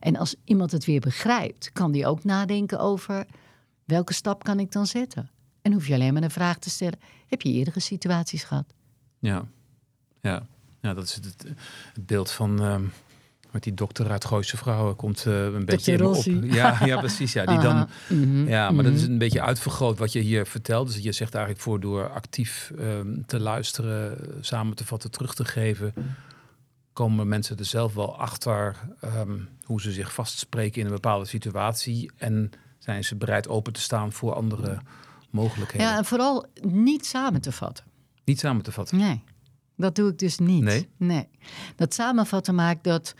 En 0.00 0.16
als 0.16 0.34
iemand 0.44 0.72
het 0.72 0.84
weer 0.84 1.00
begrijpt, 1.00 1.72
kan 1.72 1.92
die 1.92 2.06
ook 2.06 2.24
nadenken 2.24 2.78
over 2.78 3.26
welke 3.84 4.14
stap 4.14 4.44
kan 4.44 4.60
ik 4.60 4.72
dan 4.72 4.86
zetten. 4.86 5.30
En 5.62 5.72
hoef 5.72 5.86
je 5.86 5.94
alleen 5.94 6.12
maar 6.12 6.22
een 6.22 6.30
vraag 6.30 6.58
te 6.58 6.70
stellen. 6.70 6.98
Heb 7.26 7.42
je 7.42 7.52
eerdere 7.52 7.80
situaties 7.80 8.44
gehad? 8.44 8.74
Ja, 9.18 9.44
ja. 10.20 10.46
ja 10.80 10.94
dat 10.94 11.04
is 11.04 11.14
het, 11.14 11.24
het 11.94 12.06
beeld 12.06 12.30
van 12.30 12.60
ehm, 12.60 12.84
met 13.52 13.62
die 13.62 13.74
dokter 13.74 14.10
uit 14.10 14.24
Gooise 14.24 14.56
Vrouwen 14.56 14.96
komt 14.96 15.26
eh, 15.26 15.44
een 15.44 15.64
beetje 15.64 15.92
in 15.92 16.04
op. 16.04 16.24
Ja, 16.42 16.78
ja, 16.84 16.98
precies. 16.98 17.32
Ja, 17.32 17.44
die 17.44 17.58
dan, 17.58 17.88
mhm, 18.08 18.48
ja, 18.48 18.70
maar 18.70 18.84
dat 18.84 18.92
is 18.92 19.02
mhm. 19.02 19.12
een 19.12 19.18
beetje 19.18 19.42
uitvergroot 19.42 19.98
wat 19.98 20.12
je 20.12 20.20
hier 20.20 20.46
vertelt. 20.46 20.86
Dus 20.86 21.02
je 21.02 21.12
zegt 21.12 21.34
eigenlijk 21.34 21.64
voor 21.64 21.80
door 21.80 22.10
actief 22.10 22.72
ehm, 22.78 23.22
te 23.26 23.40
luisteren, 23.40 24.18
samen 24.40 24.76
te 24.76 24.86
vatten, 24.86 25.10
terug 25.10 25.34
te 25.34 25.44
geven, 25.44 25.94
komen 26.92 27.28
mensen 27.28 27.58
er 27.58 27.64
zelf 27.64 27.94
wel 27.94 28.18
achter 28.18 28.76
ehm, 29.00 29.38
hoe 29.64 29.80
ze 29.80 29.92
zich 29.92 30.12
vastspreken 30.12 30.80
in 30.80 30.86
een 30.86 30.92
bepaalde 30.92 31.24
situatie 31.24 32.10
en 32.16 32.50
zijn 32.78 33.04
ze 33.04 33.16
bereid 33.16 33.48
open 33.48 33.72
te 33.72 33.80
staan 33.80 34.12
voor 34.12 34.34
andere 34.34 34.78
mogelijkheden. 35.30 35.86
Ja, 35.86 35.96
en 35.96 36.04
vooral 36.04 36.46
niet 36.60 37.06
samen 37.06 37.40
te 37.40 37.52
vatten. 37.52 37.84
Niet 38.24 38.38
samen 38.38 38.62
te 38.62 38.72
vatten. 38.72 38.98
Nee, 38.98 39.22
dat 39.76 39.94
doe 39.94 40.10
ik 40.10 40.18
dus 40.18 40.38
niet. 40.38 40.62
Nee? 40.96 41.28
Dat 41.76 41.94
samenvatten 41.94 42.54
maakt 42.54 42.84
dat. 42.84 43.14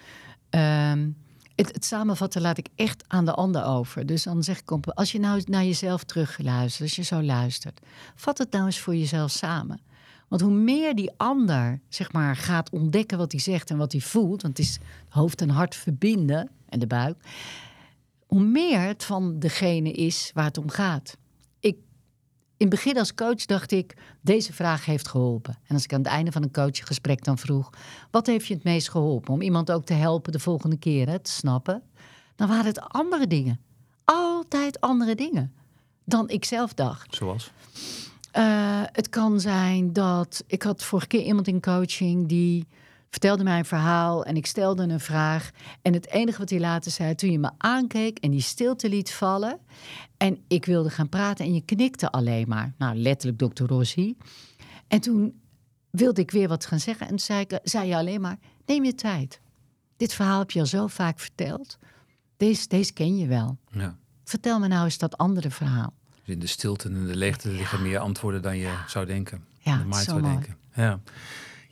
ehm, 0.50 1.08
het, 1.54 1.74
het 1.74 1.84
samenvatten 1.84 2.40
laat 2.40 2.58
ik 2.58 2.68
echt 2.74 3.04
aan 3.06 3.24
de 3.24 3.32
ander 3.34 3.64
over. 3.64 4.06
Dus 4.06 4.22
dan 4.22 4.42
zeg 4.42 4.60
ik, 4.60 4.70
als 4.86 5.12
je 5.12 5.20
nou 5.20 5.42
naar 5.44 5.64
jezelf 5.64 6.04
terugluistert, 6.04 6.82
als 6.82 6.96
je 6.96 7.02
zo 7.02 7.22
luistert, 7.22 7.80
vat 8.14 8.38
het 8.38 8.50
nou 8.50 8.66
eens 8.66 8.78
voor 8.78 8.96
jezelf 8.96 9.30
samen. 9.30 9.80
Want 10.28 10.44
hoe 10.44 10.52
meer 10.52 10.94
die 10.94 11.10
ander 11.16 11.80
zeg 11.88 12.12
maar, 12.12 12.36
gaat 12.36 12.70
ontdekken 12.70 13.18
wat 13.18 13.32
hij 13.32 13.40
zegt 13.40 13.70
en 13.70 13.76
wat 13.76 13.92
hij 13.92 14.00
voelt, 14.00 14.42
want 14.42 14.56
het 14.56 14.66
is 14.66 14.78
hoofd 15.08 15.40
en 15.40 15.48
hart 15.48 15.74
verbinden 15.74 16.50
en 16.68 16.78
de 16.78 16.86
buik, 16.86 17.16
hoe 18.26 18.42
meer 18.42 18.80
het 18.80 19.04
van 19.04 19.38
degene 19.38 19.92
is 19.92 20.30
waar 20.34 20.44
het 20.44 20.58
om 20.58 20.70
gaat. 20.70 21.16
In 22.62 22.68
het 22.68 22.76
begin 22.76 22.98
als 22.98 23.14
coach 23.14 23.44
dacht 23.44 23.72
ik, 23.72 23.94
deze 24.20 24.52
vraag 24.52 24.84
heeft 24.84 25.08
geholpen. 25.08 25.58
En 25.66 25.74
als 25.74 25.84
ik 25.84 25.92
aan 25.92 25.98
het 25.98 26.08
einde 26.08 26.32
van 26.32 26.42
een 26.42 26.52
coachgesprek 26.52 27.24
dan 27.24 27.38
vroeg, 27.38 27.70
wat 28.10 28.26
heeft 28.26 28.46
je 28.46 28.54
het 28.54 28.64
meest 28.64 28.88
geholpen? 28.90 29.34
Om 29.34 29.40
iemand 29.40 29.72
ook 29.72 29.84
te 29.84 29.92
helpen 29.92 30.32
de 30.32 30.38
volgende 30.38 30.76
keer 30.76 31.08
hè, 31.08 31.18
te 31.18 31.30
snappen. 31.30 31.82
Dan 32.36 32.48
waren 32.48 32.64
het 32.64 32.80
andere 32.80 33.26
dingen. 33.26 33.60
Altijd 34.04 34.80
andere 34.80 35.14
dingen 35.14 35.52
dan 36.04 36.28
ik 36.28 36.44
zelf 36.44 36.74
dacht. 36.74 37.14
Zoals? 37.14 37.52
Uh, 38.36 38.80
het 38.92 39.08
kan 39.08 39.40
zijn 39.40 39.92
dat 39.92 40.44
ik 40.46 40.62
had 40.62 40.84
vorige 40.84 41.08
keer 41.08 41.22
iemand 41.22 41.48
in 41.48 41.60
coaching 41.60 42.28
die 42.28 42.66
vertelde 43.12 43.44
mij 43.44 43.58
een 43.58 43.64
verhaal 43.64 44.24
en 44.24 44.36
ik 44.36 44.46
stelde 44.46 44.82
een 44.82 45.00
vraag. 45.00 45.50
En 45.82 45.92
het 45.92 46.10
enige 46.10 46.38
wat 46.38 46.50
hij 46.50 46.60
later 46.60 46.90
zei, 46.90 47.14
toen 47.14 47.30
je 47.30 47.38
me 47.38 47.50
aankeek 47.58 48.18
en 48.18 48.30
die 48.30 48.40
stilte 48.40 48.88
liet 48.88 49.12
vallen. 49.12 49.58
En 50.16 50.38
ik 50.48 50.64
wilde 50.64 50.90
gaan 50.90 51.08
praten 51.08 51.44
en 51.44 51.54
je 51.54 51.60
knikte 51.60 52.10
alleen 52.10 52.48
maar. 52.48 52.72
Nou, 52.78 52.96
letterlijk 52.96 53.38
dokter 53.38 53.66
Rossi. 53.66 54.16
En 54.88 55.00
toen 55.00 55.40
wilde 55.90 56.20
ik 56.20 56.30
weer 56.30 56.48
wat 56.48 56.66
gaan 56.66 56.80
zeggen. 56.80 57.08
En 57.08 57.18
zei, 57.18 57.40
ik, 57.40 57.58
zei 57.62 57.88
je 57.88 57.96
alleen 57.96 58.20
maar, 58.20 58.38
neem 58.66 58.84
je 58.84 58.94
tijd. 58.94 59.40
Dit 59.96 60.14
verhaal 60.14 60.38
heb 60.38 60.50
je 60.50 60.60
al 60.60 60.66
zo 60.66 60.86
vaak 60.86 61.20
verteld. 61.20 61.78
Deze, 62.36 62.68
deze 62.68 62.92
ken 62.92 63.16
je 63.16 63.26
wel. 63.26 63.58
Ja. 63.70 63.96
Vertel 64.24 64.58
me 64.58 64.68
nou 64.68 64.84
eens 64.84 64.98
dat 64.98 65.16
andere 65.16 65.50
verhaal. 65.50 65.92
Dus 66.24 66.34
in 66.34 66.40
de 66.40 66.46
stilte 66.46 66.88
en 66.88 67.06
de 67.06 67.16
leegte 67.16 67.48
liggen 67.48 67.82
meer 67.82 67.98
antwoorden 67.98 68.42
dan 68.42 68.56
je 68.56 68.74
zou 68.86 69.06
denken. 69.06 69.44
Ja, 69.58 69.84
zo 69.92 70.02
zou 70.02 70.20
mooi. 70.20 70.32
denken. 70.32 70.56
Ja. 70.74 71.00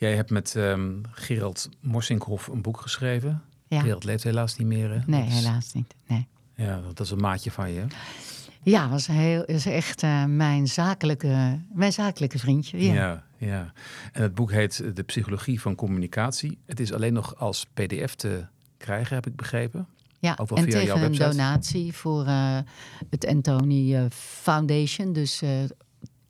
Jij 0.01 0.15
hebt 0.15 0.31
met 0.31 0.55
um, 0.55 1.01
Gerald 1.11 1.69
Morsinkhoff 1.81 2.47
een 2.47 2.63
boek 2.63 2.81
geschreven. 2.81 3.43
Ja. 3.67 3.81
Gerald 3.81 4.05
leeft 4.05 4.25
helaas 4.25 4.57
niet 4.57 4.67
meer. 4.67 4.91
Hè? 4.91 4.99
Nee, 5.07 5.23
helaas 5.23 5.73
niet. 5.73 5.95
Nee. 6.07 6.29
Ja, 6.55 6.81
dat 6.81 7.01
is 7.01 7.11
een 7.11 7.21
maatje 7.21 7.51
van 7.51 7.71
je. 7.71 7.85
Ja, 8.63 8.89
was 8.89 9.07
heel, 9.07 9.45
is 9.45 9.67
echt 9.67 10.03
uh, 10.03 10.25
mijn, 10.25 10.67
zakelijke, 10.67 11.61
mijn 11.73 11.93
zakelijke 11.93 12.39
vriendje. 12.39 12.83
Ja. 12.83 12.95
ja. 12.95 13.25
Ja, 13.37 13.73
En 14.13 14.23
het 14.23 14.35
boek 14.35 14.53
heet 14.53 14.97
De 14.97 15.03
Psychologie 15.03 15.61
van 15.61 15.75
Communicatie. 15.75 16.59
Het 16.67 16.81
is 16.81 16.93
alleen 16.93 17.13
nog 17.13 17.37
als 17.37 17.67
PDF 17.75 18.15
te 18.15 18.47
krijgen, 18.77 19.15
heb 19.15 19.27
ik 19.27 19.37
begrepen. 19.37 19.87
Ja, 20.19 20.35
Ook 20.41 20.51
en 20.51 20.63
via 20.63 20.73
tegen 20.73 20.87
jouw 20.87 21.03
een 21.03 21.13
donatie 21.13 21.93
voor 21.93 22.27
uh, 22.27 22.59
het 23.11 23.27
Anthony 23.27 23.95
uh, 23.95 24.05
Foundation. 24.11 25.13
Dus 25.13 25.43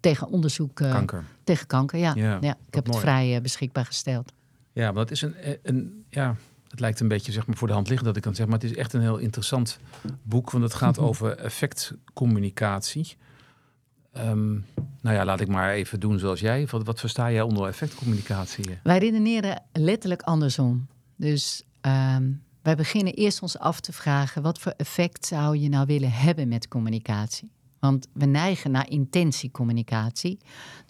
tegen 0.00 0.28
onderzoek 0.28 0.74
kanker. 0.74 1.24
tegen 1.44 1.66
kanker. 1.66 1.98
Ja, 1.98 2.14
ja, 2.16 2.56
ik 2.66 2.74
heb 2.74 2.86
het 2.86 2.96
vrij 2.96 3.42
beschikbaar 3.42 3.86
gesteld. 3.86 4.32
Ja, 4.72 4.92
maar 4.92 5.02
het 5.02 5.10
is 5.10 5.22
een, 5.22 5.34
een 5.62 6.04
ja, 6.08 6.36
het 6.68 6.80
lijkt 6.80 7.00
een 7.00 7.08
beetje 7.08 7.32
zeg 7.32 7.46
maar, 7.46 7.56
voor 7.56 7.68
de 7.68 7.74
hand 7.74 7.88
liggen 7.88 8.06
dat 8.06 8.16
ik 8.16 8.22
kan 8.22 8.34
zeggen, 8.34 8.52
maar 8.52 8.62
het 8.62 8.70
is 8.70 8.76
echt 8.76 8.92
een 8.92 9.00
heel 9.00 9.18
interessant 9.18 9.78
boek, 10.22 10.50
want 10.50 10.64
het 10.64 10.74
gaat 10.74 10.96
mhm. 10.96 11.04
over 11.04 11.36
effectcommunicatie. 11.36 13.16
Um, 14.16 14.64
nou 15.00 15.16
ja, 15.16 15.24
laat 15.24 15.40
ik 15.40 15.48
maar 15.48 15.70
even 15.70 16.00
doen 16.00 16.18
zoals 16.18 16.40
jij. 16.40 16.66
Wat, 16.70 16.84
wat 16.84 17.00
versta 17.00 17.30
jij 17.30 17.42
onder 17.42 17.66
effectcommunicatie? 17.66 18.78
Wij 18.82 18.98
redeneren 18.98 19.62
letterlijk 19.72 20.22
andersom. 20.22 20.86
Dus 21.16 21.62
um, 21.80 22.42
wij 22.62 22.76
beginnen 22.76 23.14
eerst 23.14 23.42
ons 23.42 23.58
af 23.58 23.80
te 23.80 23.92
vragen: 23.92 24.42
wat 24.42 24.58
voor 24.58 24.72
effect 24.76 25.26
zou 25.26 25.56
je 25.56 25.68
nou 25.68 25.86
willen 25.86 26.12
hebben 26.12 26.48
met 26.48 26.68
communicatie? 26.68 27.50
Want 27.80 28.08
we 28.12 28.26
neigen 28.26 28.70
naar 28.70 28.90
intentiecommunicatie. 28.90 30.38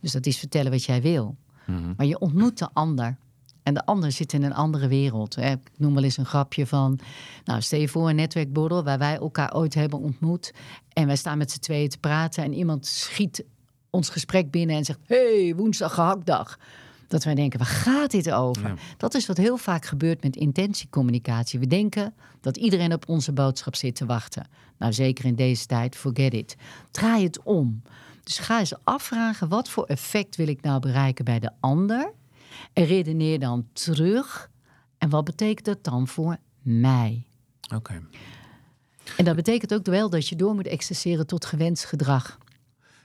Dus 0.00 0.12
dat 0.12 0.26
is 0.26 0.38
vertellen 0.38 0.70
wat 0.70 0.84
jij 0.84 1.02
wil. 1.02 1.36
Mhm. 1.66 1.92
Maar 1.96 2.06
je 2.06 2.18
ontmoet 2.18 2.58
de 2.58 2.68
ander. 2.72 3.16
En 3.62 3.74
de 3.74 3.86
ander 3.86 4.12
zit 4.12 4.32
in 4.32 4.42
een 4.42 4.54
andere 4.54 4.88
wereld. 4.88 5.36
Ik 5.36 5.70
noem 5.76 5.94
wel 5.94 6.02
eens 6.02 6.16
een 6.16 6.26
grapje 6.26 6.66
van... 6.66 6.98
Nou, 7.44 7.60
stel 7.60 7.80
je 7.80 7.88
voor 7.88 8.08
een 8.08 8.16
netwerkborrel 8.16 8.84
waar 8.84 8.98
wij 8.98 9.16
elkaar 9.16 9.54
ooit 9.54 9.74
hebben 9.74 9.98
ontmoet. 9.98 10.52
En 10.92 11.06
wij 11.06 11.16
staan 11.16 11.38
met 11.38 11.50
z'n 11.50 11.58
tweeën 11.58 11.88
te 11.88 11.98
praten 11.98 12.44
en 12.44 12.52
iemand 12.52 12.86
schiet 12.86 13.44
ons 13.90 14.08
gesprek 14.08 14.50
binnen 14.50 14.76
en 14.76 14.84
zegt... 14.84 14.98
hey, 15.06 15.54
woensdag 15.56 15.94
gehaktdag. 15.94 16.58
Dat 17.10 17.24
wij 17.24 17.34
denken, 17.34 17.58
waar 17.58 17.68
gaat 17.68 18.10
dit 18.10 18.30
over? 18.30 18.74
Dat 18.96 19.14
is 19.14 19.26
wat 19.26 19.36
heel 19.36 19.56
vaak 19.56 19.84
gebeurt 19.84 20.22
met 20.22 20.36
intentiecommunicatie. 20.36 21.58
We 21.58 21.66
denken 21.66 22.14
dat 22.40 22.56
iedereen 22.56 22.92
op 22.92 23.08
onze 23.08 23.32
boodschap 23.32 23.74
zit 23.76 23.94
te 23.94 24.06
wachten. 24.06 24.46
Nou, 24.78 24.92
zeker 24.92 25.24
in 25.24 25.34
deze 25.34 25.66
tijd, 25.66 25.96
forget 25.96 26.34
it. 26.34 26.56
Draai 26.90 27.24
het 27.24 27.42
om. 27.42 27.82
Dus 28.22 28.38
ga 28.38 28.58
eens 28.58 28.84
afvragen, 28.84 29.48
wat 29.48 29.68
voor 29.68 29.84
effect 29.84 30.36
wil 30.36 30.48
ik 30.48 30.62
nou 30.62 30.80
bereiken 30.80 31.24
bij 31.24 31.38
de 31.38 31.50
ander? 31.60 32.12
En 32.72 32.84
redeneer 32.84 33.38
dan 33.38 33.66
terug. 33.72 34.50
En 34.98 35.08
wat 35.08 35.24
betekent 35.24 35.66
dat 35.66 35.84
dan 35.84 36.08
voor 36.08 36.36
mij? 36.62 37.26
Oké. 37.74 38.02
En 39.16 39.24
dat 39.24 39.36
betekent 39.36 39.74
ook 39.74 39.86
wel 39.86 40.10
dat 40.10 40.28
je 40.28 40.36
door 40.36 40.54
moet 40.54 40.66
excesseren 40.66 41.26
tot 41.26 41.44
gewenst 41.44 41.84
gedrag. 41.84 42.38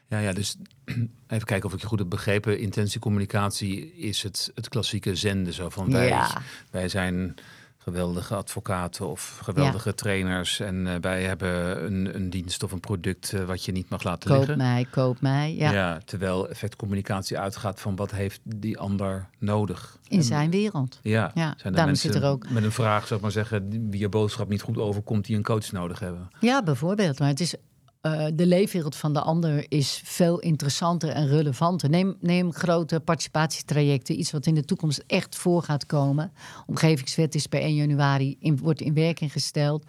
Ja, 0.08 0.20
ja, 0.20 0.34
dus 0.34 0.56
even 1.28 1.46
kijken 1.46 1.66
of 1.66 1.74
ik 1.74 1.82
je 1.82 1.88
goed 1.88 2.00
heb 2.00 2.10
begrepen. 2.10 2.60
Intentiecommunicatie 2.60 3.94
is 3.96 4.24
het, 4.24 4.52
het 4.56 4.70
klassieke 4.70 5.16
zenden. 5.16 5.54
Zo 5.54 5.70
van 5.70 5.92
wij, 5.92 6.28
wij 6.72 6.90
zijn 6.90 7.36
geweldige 7.86 8.36
advocaten 8.36 9.08
of 9.08 9.40
geweldige 9.44 9.94
trainers. 9.94 10.60
En 10.60 10.76
uh, 10.76 10.94
wij 11.02 11.24
hebben 11.24 11.86
een, 11.86 12.16
een 12.16 12.30
dienst 12.30 12.64
of 12.64 12.72
een 12.72 12.80
product 12.80 13.32
uh, 13.32 13.44
wat 13.44 13.66
je 13.66 13.72
niet 13.72 13.90
mag 13.90 14.04
laten 14.04 14.30
koop 14.30 14.38
liggen. 14.38 14.58
Koop 14.58 14.66
mij, 14.66 14.88
koop 14.92 15.22
mij. 15.22 15.56
Ja. 15.56 15.72
ja, 15.72 16.00
terwijl 16.06 16.50
effectcommunicatie 16.50 17.40
uitgaat 17.40 17.82
van 17.82 17.96
wat 17.96 18.12
heeft 18.12 18.40
die 18.44 18.78
ander 18.78 19.30
nodig. 19.40 20.00
In 20.08 20.24
zijn 20.24 20.50
wereld. 20.52 21.00
Ja, 21.02 21.32
ja. 21.34 21.54
zijn 21.58 21.76
er 21.76 21.86
mensen 21.86 22.12
zit 22.12 22.24
er 22.24 22.30
ook... 22.30 22.50
met 22.50 22.64
een 22.64 22.72
vraag, 22.72 23.08
zeg 23.08 23.20
maar 23.20 23.32
zeggen, 23.32 23.90
wie 23.90 24.00
je 24.00 24.10
boodschap 24.10 24.50
niet 24.50 24.62
goed 24.62 24.78
overkomt, 24.78 25.26
die 25.26 25.36
een 25.36 25.44
coach 25.44 25.72
nodig 25.72 26.00
hebben. 26.00 26.30
Ja, 26.40 26.64
bijvoorbeeld. 26.64 27.20
Maar 27.20 27.28
het 27.28 27.40
is 27.40 27.56
uh, 28.06 28.26
de 28.34 28.46
leefwereld 28.46 28.96
van 28.96 29.14
de 29.14 29.20
ander 29.20 29.66
is 29.68 30.02
veel 30.04 30.40
interessanter 30.40 31.10
en 31.10 31.28
relevanter. 31.28 31.90
Neem, 31.90 32.18
neem 32.20 32.54
grote 32.54 33.00
participatietrajecten, 33.00 34.20
iets 34.20 34.32
wat 34.32 34.46
in 34.46 34.56
de 34.56 34.66
toekomst 34.66 35.04
echt 35.08 35.36
voor 35.36 35.64
gaat 35.64 35.86
komen. 35.86 36.32
Omgevingswet 36.66 37.36
is 37.36 37.48
per 37.48 37.62
1 37.62 37.76
januari 37.76 38.36
in, 38.40 38.58
wordt 38.58 38.82
in 38.82 38.94
werking 38.94 39.32
gesteld. 39.32 39.84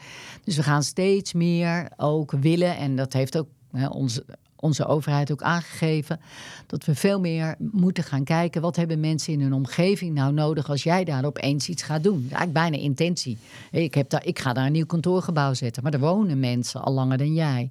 Dus 0.45 0.57
we 0.57 0.63
gaan 0.63 0.83
steeds 0.83 1.33
meer 1.33 1.89
ook 1.97 2.31
willen, 2.31 2.77
en 2.77 2.97
dat 2.97 3.13
heeft 3.13 3.39
ook 3.39 3.49
hè, 3.71 3.87
onze, 3.87 4.25
onze 4.57 4.87
overheid 4.87 5.33
ook 5.33 5.43
aangegeven, 5.43 6.21
dat 6.67 6.85
we 6.85 6.95
veel 6.95 7.21
meer 7.21 7.55
moeten 7.59 8.05
gaan 8.05 8.25
kijken 8.25 8.63
wat 8.63 8.77
hebben 8.77 9.01
mensen 9.01 9.33
in 9.33 9.41
hun 9.41 9.53
omgeving 9.53 10.15
nou 10.15 10.33
nodig 10.33 10.69
als 10.69 10.83
jij 10.83 11.05
daar 11.05 11.25
opeens 11.25 11.69
iets 11.69 11.83
gaat 11.83 12.03
doen. 12.03 12.21
Eigenlijk 12.21 12.53
bijna 12.53 12.77
intentie. 12.77 13.39
Ik, 13.71 13.95
heb 13.95 14.11
daar, 14.11 14.27
ik 14.27 14.39
ga 14.39 14.53
daar 14.53 14.67
een 14.67 14.73
nieuw 14.73 14.87
kantoorgebouw 14.87 15.55
zetten, 15.55 15.83
maar 15.83 15.93
er 15.93 16.01
wonen 16.01 16.41
mensen 16.41 16.83
al 16.83 16.93
langer 16.93 17.19
dan 17.19 17.35
jij. 17.35 17.71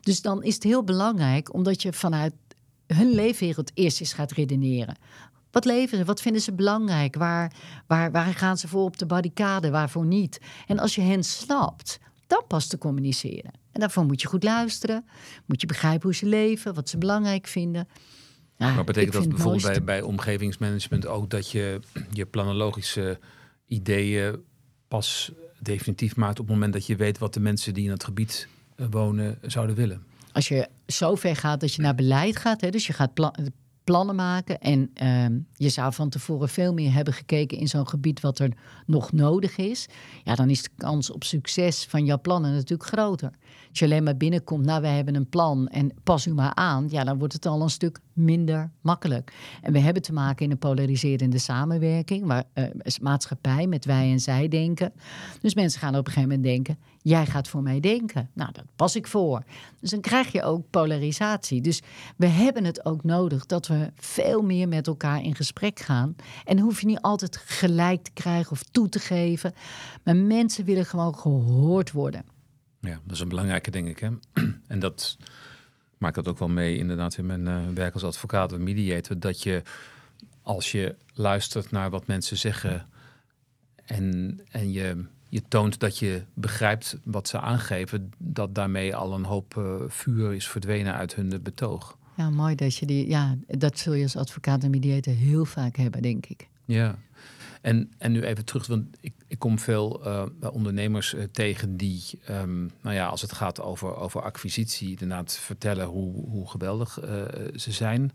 Dus 0.00 0.22
dan 0.22 0.42
is 0.42 0.54
het 0.54 0.62
heel 0.62 0.82
belangrijk 0.84 1.54
omdat 1.54 1.82
je 1.82 1.92
vanuit 1.92 2.32
hun 2.86 3.10
leefwereld 3.10 3.70
eerst 3.74 4.00
eens 4.00 4.12
gaat 4.12 4.32
redeneren. 4.32 4.96
Wat 5.50 5.64
leven 5.64 5.98
ze? 5.98 6.04
Wat 6.04 6.20
vinden 6.20 6.42
ze 6.42 6.52
belangrijk? 6.52 7.14
Waar, 7.14 7.52
waar, 7.86 8.10
waar 8.10 8.34
gaan 8.34 8.58
ze 8.58 8.68
voor 8.68 8.84
op 8.84 8.98
de 8.98 9.06
barricade? 9.06 9.70
Waarvoor 9.70 10.06
niet? 10.06 10.40
En 10.66 10.78
als 10.78 10.94
je 10.94 11.00
hen 11.00 11.24
snapt, 11.24 11.98
dan 12.26 12.42
pas 12.48 12.66
te 12.66 12.78
communiceren. 12.78 13.61
En 13.72 13.80
daarvoor 13.80 14.04
moet 14.04 14.20
je 14.20 14.28
goed 14.28 14.42
luisteren. 14.42 15.04
Moet 15.46 15.60
je 15.60 15.66
begrijpen 15.66 16.02
hoe 16.02 16.14
ze 16.14 16.26
leven, 16.26 16.74
wat 16.74 16.88
ze 16.88 16.98
belangrijk 16.98 17.46
vinden. 17.46 17.88
Ja, 18.56 18.74
maar 18.74 18.84
betekent 18.84 19.12
dat 19.12 19.28
bijvoorbeeld 19.28 19.62
bij, 19.62 19.84
bij 19.84 20.02
omgevingsmanagement 20.02 21.06
ook 21.06 21.30
dat 21.30 21.50
je 21.50 21.80
je 22.10 22.26
planologische 22.26 23.18
ideeën 23.66 24.40
pas 24.88 25.32
definitief 25.58 26.16
maakt 26.16 26.38
op 26.38 26.46
het 26.46 26.54
moment 26.54 26.72
dat 26.72 26.86
je 26.86 26.96
weet 26.96 27.18
wat 27.18 27.34
de 27.34 27.40
mensen 27.40 27.74
die 27.74 27.84
in 27.84 27.90
het 27.90 28.04
gebied 28.04 28.48
eh, 28.76 28.86
wonen 28.90 29.38
zouden 29.42 29.76
willen? 29.76 30.04
Als 30.32 30.48
je 30.48 30.68
zo 30.86 31.14
ver 31.14 31.36
gaat 31.36 31.60
dat 31.60 31.74
je 31.74 31.82
naar 31.82 31.94
beleid 31.94 32.36
gaat, 32.36 32.60
hè, 32.60 32.70
dus 32.70 32.86
je 32.86 32.92
gaat 32.92 33.14
plannen 33.84 34.14
maken. 34.14 34.60
En 34.60 34.90
ehm, 34.94 35.38
je 35.52 35.68
zou 35.68 35.92
van 35.92 36.08
tevoren 36.08 36.48
veel 36.48 36.72
meer 36.72 36.92
hebben 36.92 37.14
gekeken 37.14 37.58
in 37.58 37.68
zo'n 37.68 37.88
gebied 37.88 38.20
wat 38.20 38.38
er 38.38 38.52
nog 38.86 39.12
nodig 39.12 39.56
is. 39.56 39.88
Ja, 40.24 40.34
dan 40.34 40.50
is 40.50 40.62
de 40.62 40.70
kans 40.76 41.10
op 41.10 41.24
succes 41.24 41.86
van 41.86 42.04
jouw 42.04 42.20
plannen 42.20 42.52
natuurlijk 42.52 42.88
groter. 42.88 43.30
Als 43.68 43.78
je 43.78 43.84
alleen 43.84 44.02
maar 44.02 44.16
binnenkomt, 44.16 44.64
nou 44.64 44.80
wij 44.80 44.96
hebben 44.96 45.14
een 45.14 45.28
plan 45.28 45.68
en 45.68 45.92
pas 46.02 46.26
u 46.26 46.34
maar 46.34 46.54
aan. 46.54 46.86
Ja, 46.90 47.04
dan 47.04 47.18
wordt 47.18 47.32
het 47.32 47.46
al 47.46 47.62
een 47.62 47.70
stuk 47.70 48.00
minder 48.12 48.70
makkelijk. 48.80 49.32
En 49.62 49.72
we 49.72 49.78
hebben 49.78 50.02
te 50.02 50.12
maken 50.12 50.44
in 50.44 50.50
een 50.50 50.58
polariserende 50.58 51.38
samenwerking, 51.38 52.26
waar 52.26 52.44
uh, 52.54 52.64
maatschappij 53.00 53.66
met 53.66 53.84
wij 53.84 54.10
en 54.10 54.20
zij 54.20 54.48
denken. 54.48 54.92
Dus 55.40 55.54
mensen 55.54 55.80
gaan 55.80 55.96
op 55.96 56.06
een 56.06 56.12
gegeven 56.12 56.28
moment 56.28 56.44
denken: 56.44 56.78
jij 57.02 57.26
gaat 57.26 57.48
voor 57.48 57.62
mij 57.62 57.80
denken. 57.80 58.30
Nou, 58.32 58.52
dat 58.52 58.64
pas 58.76 58.96
ik 58.96 59.06
voor. 59.06 59.42
Dus 59.80 59.90
dan 59.90 60.00
krijg 60.00 60.32
je 60.32 60.42
ook 60.42 60.70
polarisatie. 60.70 61.60
Dus 61.60 61.82
we 62.16 62.26
hebben 62.26 62.64
het 62.64 62.84
ook 62.84 63.04
nodig 63.04 63.46
dat 63.46 63.66
we 63.66 63.92
veel 63.96 64.42
meer 64.42 64.68
met 64.68 64.86
elkaar 64.86 65.22
in 65.22 65.34
gesprek 65.34 65.80
gaan. 65.80 66.16
En 66.44 66.58
hoef 66.58 66.80
je 66.80 66.86
niet 66.86 67.00
altijd 67.00 67.36
gelijk 67.36 68.02
te 68.02 68.12
krijgen 68.12 68.52
of 68.52 68.62
toe 68.62 68.88
te 68.88 68.98
geven. 68.98 69.54
Maar 70.04 70.16
mensen 70.16 70.64
willen 70.64 70.86
gewoon 70.86 71.18
gehoord 71.18 71.92
worden. 71.92 72.24
Ja, 72.80 73.00
dat 73.04 73.14
is 73.14 73.20
een 73.20 73.28
belangrijke, 73.28 73.70
denk 73.70 73.88
ik. 73.88 73.98
Hè? 73.98 74.08
En 74.66 74.78
dat 74.78 75.16
maakt 76.02 76.14
dat 76.14 76.28
ook 76.28 76.38
wel 76.38 76.48
mee, 76.48 76.76
inderdaad, 76.76 77.16
in 77.16 77.26
mijn 77.26 77.46
uh, 77.46 77.68
werk 77.74 77.94
als 77.94 78.04
advocaat 78.04 78.52
en 78.52 78.62
mediator. 78.62 79.18
Dat 79.18 79.42
je, 79.42 79.62
als 80.42 80.72
je 80.72 80.94
luistert 81.14 81.70
naar 81.70 81.90
wat 81.90 82.06
mensen 82.06 82.36
zeggen 82.36 82.86
en, 83.84 84.40
en 84.50 84.72
je, 84.72 85.04
je 85.28 85.42
toont 85.48 85.80
dat 85.80 85.98
je 85.98 86.22
begrijpt 86.34 86.98
wat 87.02 87.28
ze 87.28 87.40
aangeven, 87.40 88.12
dat 88.18 88.54
daarmee 88.54 88.96
al 88.96 89.14
een 89.14 89.24
hoop 89.24 89.54
uh, 89.58 89.74
vuur 89.88 90.34
is 90.34 90.48
verdwenen 90.48 90.94
uit 90.94 91.14
hun 91.14 91.40
betoog. 91.42 91.98
ja, 92.16 92.30
mooi 92.30 92.54
dat 92.54 92.76
je 92.76 92.86
die. 92.86 93.08
Ja, 93.08 93.36
dat 93.46 93.78
zul 93.78 93.92
je 93.92 94.02
als 94.02 94.16
advocaat 94.16 94.64
en 94.64 94.70
mediator 94.70 95.14
heel 95.14 95.44
vaak 95.44 95.76
hebben, 95.76 96.02
denk 96.02 96.26
ik. 96.26 96.48
Ja. 96.64 96.98
En, 97.62 97.92
en 97.98 98.12
nu 98.12 98.22
even 98.22 98.44
terug, 98.44 98.66
want 98.66 98.86
ik, 99.00 99.14
ik 99.26 99.38
kom 99.38 99.58
veel 99.58 100.06
uh, 100.06 100.24
ondernemers 100.52 101.14
uh, 101.14 101.22
tegen 101.32 101.76
die, 101.76 102.02
um, 102.30 102.70
nou 102.80 102.94
ja, 102.94 103.06
als 103.06 103.22
het 103.22 103.32
gaat 103.32 103.60
over, 103.60 103.96
over 103.96 104.22
acquisitie, 104.22 104.90
inderdaad 104.90 105.38
vertellen 105.38 105.86
hoe, 105.86 106.28
hoe 106.28 106.50
geweldig 106.50 107.04
uh, 107.04 107.24
ze 107.54 107.72
zijn. 107.72 108.12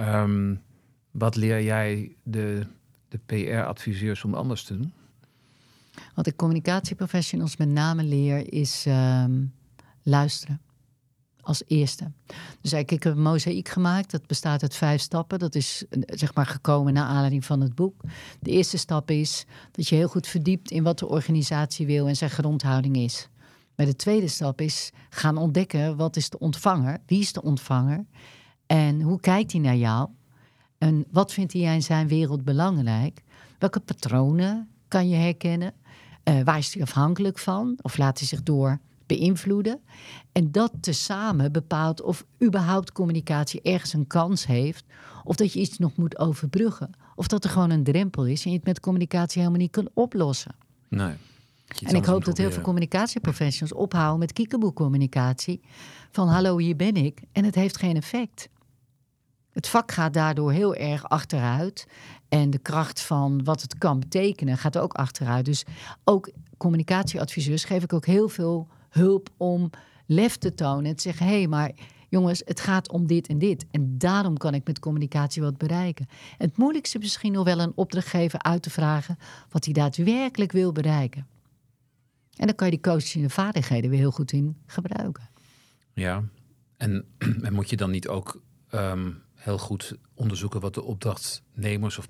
Um, 0.00 0.62
wat 1.10 1.36
leer 1.36 1.62
jij 1.62 2.16
de, 2.22 2.66
de 3.08 3.18
PR-adviseurs 3.26 4.24
om 4.24 4.34
anders 4.34 4.64
te 4.64 4.76
doen? 4.76 4.92
Wat 6.14 6.26
ik 6.26 6.36
communicatieprofessionals 6.36 7.56
met 7.56 7.68
name 7.68 8.02
leer 8.02 8.52
is 8.52 8.84
um, 8.88 9.52
luisteren 10.02 10.60
als 11.48 11.62
eerste. 11.66 12.10
Dus 12.60 12.72
ik 12.72 12.90
heb 12.90 13.04
een 13.04 13.22
mozaïek 13.22 13.68
gemaakt. 13.68 14.10
Dat 14.10 14.26
bestaat 14.26 14.62
uit 14.62 14.74
vijf 14.74 15.00
stappen. 15.00 15.38
Dat 15.38 15.54
is 15.54 15.84
zeg 16.06 16.34
maar 16.34 16.46
gekomen 16.46 16.92
naar 16.92 17.04
aanleiding 17.04 17.44
van 17.44 17.60
het 17.60 17.74
boek. 17.74 18.00
De 18.40 18.50
eerste 18.50 18.76
stap 18.76 19.10
is 19.10 19.44
dat 19.70 19.88
je 19.88 19.94
heel 19.94 20.08
goed 20.08 20.26
verdiept 20.26 20.70
in 20.70 20.82
wat 20.82 20.98
de 20.98 21.08
organisatie 21.08 21.86
wil 21.86 22.06
en 22.06 22.16
zijn 22.16 22.30
grondhouding 22.30 22.96
is. 22.96 23.28
Maar 23.76 23.86
de 23.86 23.96
tweede 23.96 24.28
stap 24.28 24.60
is 24.60 24.90
gaan 25.10 25.36
ontdekken 25.36 25.96
wat 25.96 26.16
is 26.16 26.30
de 26.30 26.38
ontvanger, 26.38 26.98
wie 27.06 27.20
is 27.20 27.32
de 27.32 27.42
ontvanger 27.42 28.04
en 28.66 29.00
hoe 29.00 29.20
kijkt 29.20 29.52
hij 29.52 29.60
naar 29.60 29.76
jou 29.76 30.08
en 30.78 31.04
wat 31.10 31.32
vindt 31.32 31.52
hij 31.52 31.74
in 31.74 31.82
zijn 31.82 32.08
wereld 32.08 32.44
belangrijk. 32.44 33.22
Welke 33.58 33.80
patronen 33.80 34.68
kan 34.88 35.08
je 35.08 35.16
herkennen? 35.16 35.74
Uh, 36.24 36.42
waar 36.42 36.58
is 36.58 36.74
hij 36.74 36.82
afhankelijk 36.82 37.38
van? 37.38 37.78
Of 37.82 37.98
laat 37.98 38.18
hij 38.18 38.28
zich 38.28 38.42
door 38.42 38.80
beïnvloeden. 39.08 39.80
En 40.32 40.52
dat 40.52 40.72
tezamen 40.80 41.52
bepaalt 41.52 42.02
of 42.02 42.24
überhaupt 42.42 42.92
communicatie 42.92 43.62
ergens 43.62 43.92
een 43.92 44.06
kans 44.06 44.46
heeft. 44.46 44.84
Of 45.24 45.36
dat 45.36 45.52
je 45.52 45.60
iets 45.60 45.78
nog 45.78 45.96
moet 45.96 46.18
overbruggen. 46.18 46.90
Of 47.14 47.26
dat 47.26 47.44
er 47.44 47.50
gewoon 47.50 47.70
een 47.70 47.84
drempel 47.84 48.26
is 48.26 48.44
en 48.44 48.50
je 48.50 48.56
het 48.56 48.66
met 48.66 48.80
communicatie 48.80 49.40
helemaal 49.40 49.60
niet 49.60 49.70
kunt 49.70 49.90
oplossen. 49.94 50.54
Nee. 50.88 51.14
En 51.82 51.94
ik 51.94 52.04
hoop 52.04 52.24
dat 52.24 52.36
heel 52.36 52.52
veel 52.52 52.62
communicatieprofessionals 52.62 53.78
ophouden 53.78 54.18
met 54.18 54.32
kiekeboekcommunicatie. 54.32 55.60
Van 56.10 56.28
hallo, 56.28 56.58
hier 56.58 56.76
ben 56.76 56.94
ik. 56.94 57.22
En 57.32 57.44
het 57.44 57.54
heeft 57.54 57.76
geen 57.76 57.96
effect. 57.96 58.48
Het 59.52 59.68
vak 59.68 59.92
gaat 59.92 60.14
daardoor 60.14 60.52
heel 60.52 60.74
erg 60.74 61.08
achteruit. 61.08 61.86
En 62.28 62.50
de 62.50 62.58
kracht 62.58 63.00
van 63.00 63.44
wat 63.44 63.62
het 63.62 63.78
kan 63.78 64.00
betekenen 64.00 64.58
gaat 64.58 64.78
ook 64.78 64.92
achteruit. 64.92 65.44
Dus 65.44 65.64
ook 66.04 66.30
communicatieadviseurs 66.56 67.64
geef 67.64 67.82
ik 67.82 67.92
ook 67.92 68.06
heel 68.06 68.28
veel 68.28 68.68
hulp 68.88 69.30
om 69.36 69.70
lef 70.06 70.36
te 70.36 70.54
tonen. 70.54 70.84
En 70.84 70.96
te 70.96 71.02
zeggen: 71.02 71.26
hé, 71.26 71.32
hey, 71.32 71.46
maar 71.48 71.72
jongens, 72.08 72.42
het 72.44 72.60
gaat 72.60 72.90
om 72.90 73.06
dit 73.06 73.26
en 73.26 73.38
dit. 73.38 73.66
En 73.70 73.98
daarom 73.98 74.36
kan 74.36 74.54
ik 74.54 74.66
met 74.66 74.78
communicatie 74.78 75.42
wat 75.42 75.58
bereiken. 75.58 76.06
het 76.38 76.56
moeilijkste 76.56 76.98
misschien 76.98 77.32
nog 77.32 77.44
wel 77.44 77.58
een 77.58 77.72
opdrachtgever 77.74 78.42
uit 78.42 78.62
te 78.62 78.70
vragen 78.70 79.18
wat 79.50 79.64
hij 79.64 79.74
daadwerkelijk 79.74 80.52
wil 80.52 80.72
bereiken. 80.72 81.26
En 82.36 82.46
dan 82.46 82.54
kan 82.54 82.66
je 82.66 82.72
die 82.72 82.92
coaching 82.92 83.32
vaardigheden 83.32 83.90
weer 83.90 83.98
heel 83.98 84.10
goed 84.10 84.32
in 84.32 84.56
gebruiken. 84.66 85.28
Ja, 85.92 86.24
en, 86.76 87.04
en 87.42 87.52
moet 87.52 87.70
je 87.70 87.76
dan 87.76 87.90
niet 87.90 88.08
ook 88.08 88.42
ehm, 88.70 89.10
heel 89.34 89.58
goed 89.58 89.96
onderzoeken 90.14 90.60
wat 90.60 90.74
de 90.74 90.82
opdrachtnemers 90.82 91.98
of 91.98 92.08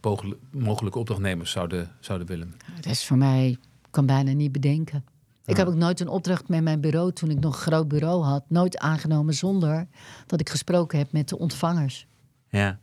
mogelijke 0.50 0.98
opdrachtnemers 0.98 1.50
zouden, 1.50 1.90
zouden 2.00 2.26
willen? 2.26 2.54
Dat 2.74 2.86
is 2.86 3.06
voor 3.06 3.16
mij, 3.16 3.56
kan 3.90 4.06
bijna 4.06 4.32
niet 4.32 4.52
bedenken. 4.52 5.04
Ik 5.48 5.56
heb 5.56 5.66
ook 5.66 5.74
nooit 5.74 6.00
een 6.00 6.08
opdracht 6.08 6.48
met 6.48 6.62
mijn 6.62 6.80
bureau, 6.80 7.12
toen 7.12 7.30
ik 7.30 7.40
nog 7.40 7.54
een 7.54 7.72
groot 7.72 7.88
bureau 7.88 8.22
had, 8.24 8.44
nooit 8.48 8.78
aangenomen 8.78 9.34
zonder 9.34 9.86
dat 10.26 10.40
ik 10.40 10.48
gesproken 10.48 10.98
heb 10.98 11.12
met 11.12 11.28
de 11.28 11.38
ontvangers. 11.38 12.06
Ja, 12.48 12.78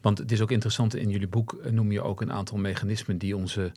want 0.00 0.18
het 0.18 0.32
is 0.32 0.40
ook 0.40 0.50
interessant, 0.50 0.94
in 0.94 1.08
jullie 1.08 1.28
boek 1.28 1.70
noem 1.70 1.92
je 1.92 2.02
ook 2.02 2.20
een 2.20 2.32
aantal 2.32 2.58
mechanismen 2.58 3.18
die 3.18 3.36
onze 3.36 3.72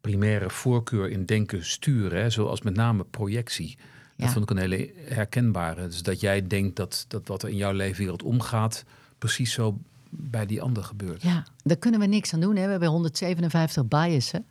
primaire 0.00 0.50
voorkeur 0.50 1.10
in 1.10 1.24
denken 1.24 1.64
sturen, 1.64 2.22
hè? 2.22 2.30
zoals 2.30 2.62
met 2.62 2.74
name 2.74 3.04
projectie. 3.04 3.78
Dat 4.16 4.32
vond 4.32 4.44
ik 4.44 4.50
een 4.50 4.62
hele 4.62 4.92
herkenbare. 4.96 5.86
Dus 5.86 6.02
dat 6.02 6.20
jij 6.20 6.46
denkt 6.46 6.76
dat, 6.76 7.04
dat 7.08 7.28
wat 7.28 7.42
er 7.42 7.48
in 7.48 7.56
jouw 7.56 7.72
leefwereld 7.72 8.22
omgaat, 8.22 8.84
precies 9.18 9.52
zo 9.52 9.78
bij 10.16 10.46
die 10.46 10.62
ander 10.62 10.84
gebeurt. 10.84 11.22
Ja, 11.22 11.44
daar 11.62 11.76
kunnen 11.76 12.00
we 12.00 12.06
niks 12.06 12.34
aan 12.34 12.40
doen. 12.40 12.56
Hè. 12.56 12.64
We 12.64 12.70
hebben 12.70 12.88
157 12.88 13.88
biasen. 13.88 14.46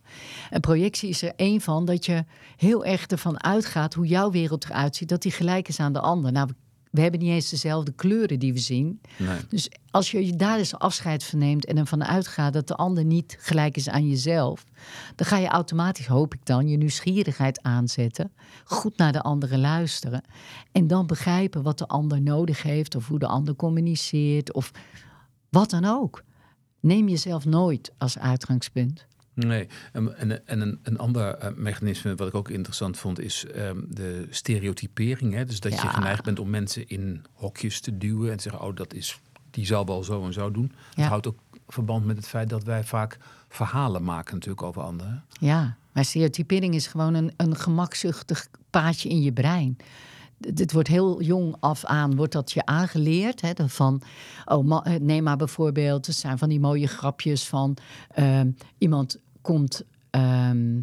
En 0.49 0.62
projectie 0.62 1.10
is 1.10 1.21
er 1.21 1.34
één 1.36 1.62
van 1.62 1.86
dat 1.86 2.06
je 2.06 2.26
heel 2.56 2.86
erg 2.86 3.06
ervan 3.06 3.43
uitgaat 3.43 3.93
hoe 3.93 4.08
jouw 4.08 4.32
wereld 4.32 4.65
eruit 4.65 4.95
ziet, 4.95 5.10
dat 5.10 5.21
die 5.21 5.32
gelijk 5.32 5.67
is 5.67 5.80
aan 5.80 5.93
de 5.93 5.99
ander. 5.99 6.32
Nou, 6.32 6.49
we 6.93 7.02
hebben 7.02 7.19
niet 7.19 7.30
eens 7.30 7.49
dezelfde 7.49 7.91
kleuren 7.91 8.39
die 8.39 8.54
we 8.54 8.60
zien. 8.60 9.02
Nee. 9.17 9.39
Dus 9.49 9.69
als 9.91 10.12
je 10.12 10.36
daar 10.36 10.58
eens 10.58 10.76
afscheid 10.78 11.23
van 11.23 11.39
neemt 11.39 11.65
en 11.65 11.78
ervan 11.78 12.04
uitgaat 12.04 12.54
dat 12.54 12.67
de 12.67 12.76
ander 12.76 13.06
niet 13.06 13.38
gelijk 13.39 13.76
is 13.76 13.89
aan 13.89 14.10
jezelf, 14.10 14.65
dan 15.15 15.28
ga 15.28 15.38
je 15.38 15.47
automatisch, 15.47 16.08
hoop 16.08 16.34
ik 16.34 16.45
dan, 16.45 16.67
je 16.67 16.78
nieuwsgierigheid 16.78 17.62
aanzetten, 17.62 18.32
goed 18.63 18.97
naar 18.97 19.12
de 19.12 19.21
anderen 19.21 19.60
luisteren 19.60 20.23
en 20.71 20.88
dan 20.88 21.08
begrijpen 21.08 21.63
wat 21.63 21.78
de 21.78 21.88
ander 21.88 22.21
nodig 22.21 22.63
heeft 22.63 22.95
of 22.95 23.08
hoe 23.08 23.19
de 23.19 23.28
ander 23.28 23.56
communiceert 23.56 24.54
of 24.54 24.71
wat 25.54 25.70
dan 25.70 25.86
ook. 25.86 26.24
Neem 26.80 27.08
jezelf 27.08 27.46
nooit 27.46 27.92
als 27.98 28.18
uitgangspunt. 28.20 29.06
Nee, 29.34 29.68
en, 29.92 30.18
en, 30.18 30.48
en 30.48 30.80
een, 30.84 30.98
ander 30.98 31.44
uh, 31.44 31.50
mechanisme 31.56 32.16
wat 32.16 32.28
ik 32.28 32.36
ook 32.36 32.50
interessant 32.50 32.98
vond 32.98 33.20
is 33.20 33.46
um, 33.56 33.86
de 33.89 34.28
stereotypering. 34.30 35.34
Hè? 35.34 35.46
Dus 35.46 35.60
dat 35.60 35.82
je 35.82 35.88
geneigd 35.88 36.24
bent 36.24 36.39
om 36.39 36.50
mensen 36.50 36.88
in 36.88 37.26
hokjes 37.34 37.80
te 37.80 37.98
duwen 37.98 38.32
en 38.32 38.38
te 38.38 38.44
zeggen, 38.44 38.62
oh 38.62 38.76
dat 38.76 38.94
is, 38.94 39.20
die 39.50 39.66
zal 39.66 39.86
wel 39.86 40.04
zo 40.04 40.26
en 40.26 40.34
zo 40.34 40.52
doen. 40.52 40.72
Ja. 40.74 41.02
Dat 41.02 41.06
houdt 41.06 41.28
ook 41.28 41.39
verband 41.68 42.06
met 42.06 42.18
het 42.18 42.28
feit 42.28 42.50
dat 42.50 42.63
wij 42.63 42.84
vaak 42.84 43.18
verhalen 43.50 44.04
maken 44.04 44.34
natuurlijk 44.34 44.63
over 44.63 44.82
anderen. 44.82 45.24
Ja, 45.39 45.78
maar 45.92 46.06
stereotypering 46.06 46.76
is 46.76 46.88
gewoon 46.88 47.13
een, 47.13 47.34
een 47.38 47.56
gemakzuchtig 47.56 48.48
paadje 48.70 49.10
in 49.10 49.22
je 49.22 49.34
brein 49.34 49.78
dit 50.53 50.71
wordt 50.71 50.88
heel 50.88 51.21
jong 51.21 51.56
af 51.60 51.86
aan, 51.86 52.15
wordt 52.15 52.34
dat 52.34 52.51
je 52.51 52.65
aangeleerd. 52.65 53.41
Hè, 53.41 53.51
van, 53.56 54.01
oh, 54.45 54.79
eh, 54.84 54.99
neem 54.99 55.23
maar 55.23 55.38
bijvoorbeeld, 55.38 56.08
er 56.08 56.13
zijn 56.13 56.38
van 56.38 56.49
die 56.49 56.60
mooie 56.60 56.88
grapjes 56.88 57.47
van 57.47 57.77
ehm, 58.08 58.51
iemand 58.77 59.19
komt 59.41 59.82
ehm, 60.10 60.82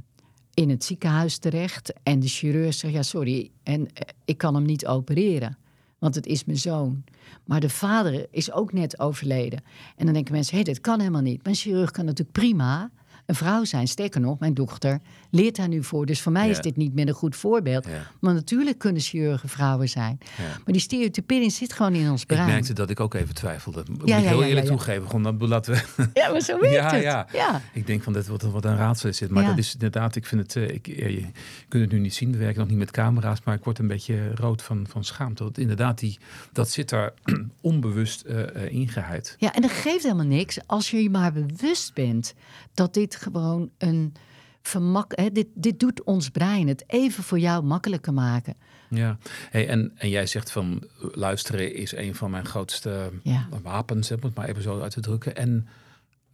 in 0.54 0.70
het 0.70 0.84
ziekenhuis 0.84 1.38
terecht 1.38 1.92
en 2.02 2.20
de 2.20 2.28
chirurg 2.28 2.74
zegt, 2.74 2.94
ja 2.94 3.02
sorry, 3.02 3.50
en 3.62 3.92
eh, 3.92 4.08
ik 4.24 4.38
kan 4.38 4.54
hem 4.54 4.64
niet 4.64 4.86
opereren. 4.86 5.58
Want 5.98 6.14
het 6.14 6.26
is 6.26 6.44
mijn 6.44 6.58
zoon. 6.58 7.04
Maar 7.44 7.60
de 7.60 7.68
vader 7.68 8.26
is 8.30 8.52
ook 8.52 8.72
net 8.72 9.00
overleden. 9.00 9.62
En 9.96 10.04
dan 10.04 10.14
denken 10.14 10.32
mensen, 10.32 10.56
hé, 10.56 10.62
hey, 10.62 10.72
dit 10.72 10.82
kan 10.82 10.98
helemaal 10.98 11.20
niet. 11.20 11.44
Mijn 11.44 11.56
chirurg 11.56 11.90
kan 11.90 12.04
natuurlijk 12.04 12.38
prima 12.38 12.90
een 13.26 13.34
vrouw 13.34 13.64
zijn. 13.64 13.88
Sterker 13.88 14.20
nog, 14.20 14.38
mijn 14.38 14.54
dochter 14.54 15.00
leert 15.30 15.56
daar 15.56 15.68
nu 15.68 15.84
voor. 15.84 16.06
Dus 16.06 16.20
voor 16.20 16.32
mij 16.32 16.50
is 16.50 16.60
dit 16.60 16.76
niet 16.76 16.94
meer 16.94 17.08
een 17.08 17.14
goed 17.14 17.36
voorbeeld. 17.36 17.86
Maar 18.20 18.34
natuurlijk 18.34 18.78
kunnen 18.78 19.02
chirurgen 19.02 19.48
vrouwen 19.48 19.88
zijn. 19.88 20.18
Maar 20.38 20.62
die 20.64 20.80
stereotypering 20.80 21.52
zit 21.52 21.72
gewoon 21.72 21.94
in 21.94 22.10
ons 22.10 22.24
brein. 22.24 22.46
Ik 22.46 22.52
merkte 22.52 22.72
dat 22.72 22.90
ik 22.90 23.00
ook 23.00 23.14
even 23.14 23.34
twijfelde. 23.34 23.84
Moet 23.90 24.08
ik 24.08 24.14
heel 24.14 24.42
eerlijk 24.42 24.66
toegeven. 24.66 25.06
Gewoon, 25.06 25.22
dan 25.22 25.48
laten 25.48 25.74
we... 25.74 26.08
Ja, 26.14 26.30
maar 26.30 26.40
zo 26.40 26.60
werkt 26.60 26.90
het. 26.90 27.02
Ja. 27.02 27.26
ja. 27.32 27.62
Ik 27.72 27.86
denk 27.86 28.02
van, 28.02 28.12
dit 28.12 28.26
wat, 28.26 28.42
wat 28.42 28.64
een 28.64 28.76
raadsel 28.76 29.10
dit. 29.10 29.30
Maar 29.30 29.44
dat 29.44 29.58
is 29.58 29.72
inderdaad, 29.72 30.16
ik 30.16 30.26
vind 30.26 30.42
het... 30.42 30.54
Uh, 30.54 30.68
ik, 30.68 30.86
je 30.86 31.24
kunt 31.68 31.82
het 31.82 31.92
nu 31.92 31.98
niet 31.98 32.14
zien. 32.14 32.32
We 32.32 32.38
werken 32.38 32.58
nog 32.58 32.68
niet 32.68 32.78
met 32.78 32.90
camera's. 32.90 33.38
Maar 33.44 33.54
ik 33.54 33.64
word 33.64 33.78
een 33.78 33.86
beetje 33.86 34.34
rood 34.34 34.62
van, 34.62 34.86
van 34.88 35.04
schaamte. 35.04 35.42
Want 35.42 35.58
inderdaad, 35.58 35.98
die, 35.98 36.18
dat 36.52 36.70
zit 36.70 36.88
daar 36.88 37.12
onbewust 37.60 38.24
uh, 38.26 38.72
ingeheid. 38.72 39.34
Ja, 39.38 39.54
en 39.54 39.62
dat 39.62 39.70
geeft 39.70 40.02
helemaal 40.02 40.26
niks 40.26 40.58
als 40.66 40.90
je 40.90 41.02
je 41.02 41.10
maar 41.10 41.32
bewust 41.32 41.94
bent 41.94 42.34
dat 42.74 42.94
dit 42.94 43.09
gewoon 43.14 43.70
een 43.78 44.14
vermak. 44.62 45.12
Hè, 45.14 45.30
dit, 45.30 45.46
dit 45.54 45.80
doet 45.80 46.02
ons 46.02 46.28
brein 46.28 46.68
het 46.68 46.84
even 46.86 47.22
voor 47.22 47.38
jou 47.38 47.64
makkelijker 47.64 48.12
maken. 48.12 48.56
Ja, 48.88 49.18
hey, 49.50 49.68
en, 49.68 49.92
en 49.96 50.08
jij 50.08 50.26
zegt 50.26 50.50
van 50.50 50.82
luisteren 50.98 51.74
is 51.74 51.92
een 51.92 52.14
van 52.14 52.30
mijn 52.30 52.44
grootste 52.44 53.10
ja. 53.22 53.48
wapens, 53.62 54.10
om 54.10 54.18
het 54.22 54.34
maar 54.34 54.48
even 54.48 54.62
zo 54.62 54.80
uit 54.80 54.92
te 54.92 55.00
drukken. 55.00 55.36
En 55.36 55.68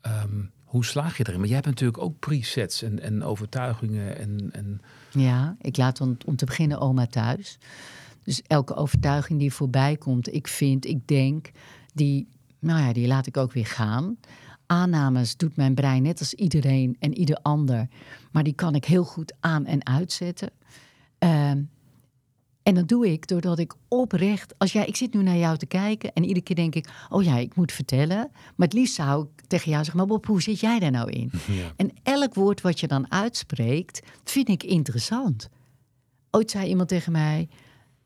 ehm, 0.01 0.45
hoe 0.65 0.85
slaag 0.85 1.17
je 1.17 1.25
erin? 1.27 1.39
Maar 1.39 1.49
jij 1.49 1.57
hebt 1.57 1.69
natuurlijk 1.69 2.03
ook 2.03 2.19
presets 2.19 2.83
en, 2.83 3.01
en 3.01 3.23
overtuigingen. 3.23 4.19
En, 4.19 4.49
en... 4.53 4.81
Ja, 5.11 5.57
ik 5.61 5.77
laat 5.77 6.01
om, 6.01 6.17
om 6.25 6.37
te 6.37 6.45
beginnen 6.45 6.81
oma 6.81 7.07
thuis. 7.07 7.59
Dus 8.23 8.43
elke 8.47 8.75
overtuiging 8.75 9.39
die 9.39 9.53
voorbij 9.53 9.97
komt, 9.97 10.35
ik 10.35 10.49
vind, 10.49 10.87
ik 10.87 11.09
denk, 11.09 11.51
die, 11.95 12.29
nou 12.59 12.81
ja, 12.81 12.93
die 12.93 13.07
laat 13.07 13.27
ik 13.27 13.37
ook 13.37 13.53
weer 13.53 13.67
gaan 13.67 14.17
aannames 14.67 15.37
doet 15.37 15.57
mijn 15.57 15.75
brein 15.75 16.03
net 16.03 16.19
als 16.19 16.35
iedereen 16.35 16.97
en 16.99 17.19
ieder 17.19 17.37
ander. 17.43 17.89
Maar 18.33 18.43
die 18.43 18.55
kan 18.55 18.75
ik 18.75 18.85
heel 18.85 19.05
goed 19.05 19.35
aan 19.41 19.67
en 19.67 19.87
uitzetten. 19.87 20.51
Ehm, 21.19 21.63
en 22.63 22.75
dat 22.75 22.89
doe 22.89 23.13
ik 23.13 23.27
doordat 23.27 23.59
ik 23.59 23.75
oprecht, 23.89 24.55
als 24.59 24.73
jij, 24.73 24.87
ik 24.87 24.97
zit 24.97 25.15
nu 25.15 25.23
naar 25.23 25.37
jou 25.37 25.57
te 25.57 25.67
kijken 25.67 26.13
en 26.13 26.23
iedere 26.23 26.41
keer 26.41 26.57
denk 26.57 26.75
ik, 26.75 26.89
oh 27.09 27.23
ja, 27.23 27.37
ik 27.37 27.55
moet 27.55 27.73
vertellen. 27.73 28.31
Maar 28.57 28.67
het 28.67 28.73
liefst 28.73 28.95
zou 28.95 29.23
ik 29.23 29.47
tegen 29.47 29.71
jou 29.71 29.85
zeggen, 29.85 29.97
maar 29.97 30.07
Bob, 30.09 30.27
hoe 30.27 30.43
zit 30.43 30.61
jij 30.61 30.79
daar 30.79 30.91
nou 30.91 31.11
in? 31.11 31.31
En 31.77 31.91
elk 32.03 32.35
woord 32.35 32.61
wat 32.61 32.81
je 32.81 32.87
dan 32.87 33.13
uitspreekt, 33.13 34.01
vind 34.25 34.49
ik 34.49 34.63
interessant. 34.63 35.49
Ooit 36.31 36.51
zei 36.51 36.69
iemand 36.69 36.89
tegen 36.89 37.13
mij, 37.13 37.49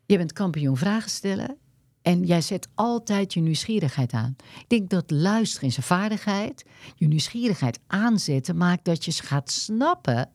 je 0.05 0.17
bent 0.17 0.33
kampioen 0.33 0.77
vragen 0.77 1.09
stellen 1.09 1.57
En 2.01 2.23
jij 2.23 2.41
zet 2.41 2.67
altijd 2.75 3.33
je 3.33 3.39
nieuwsgierigheid 3.39 4.11
aan. 4.11 4.35
Ik 4.57 4.69
denk 4.69 4.89
dat 4.89 5.11
luisteren 5.11 5.67
is 5.69 5.77
een 5.77 5.83
vaardigheid. 5.83 6.65
Je 6.95 7.07
nieuwsgierigheid 7.07 7.79
aanzetten 7.87 8.57
maakt 8.57 8.85
dat 8.85 9.05
je 9.05 9.11
gaat 9.11 9.51
snappen 9.51 10.29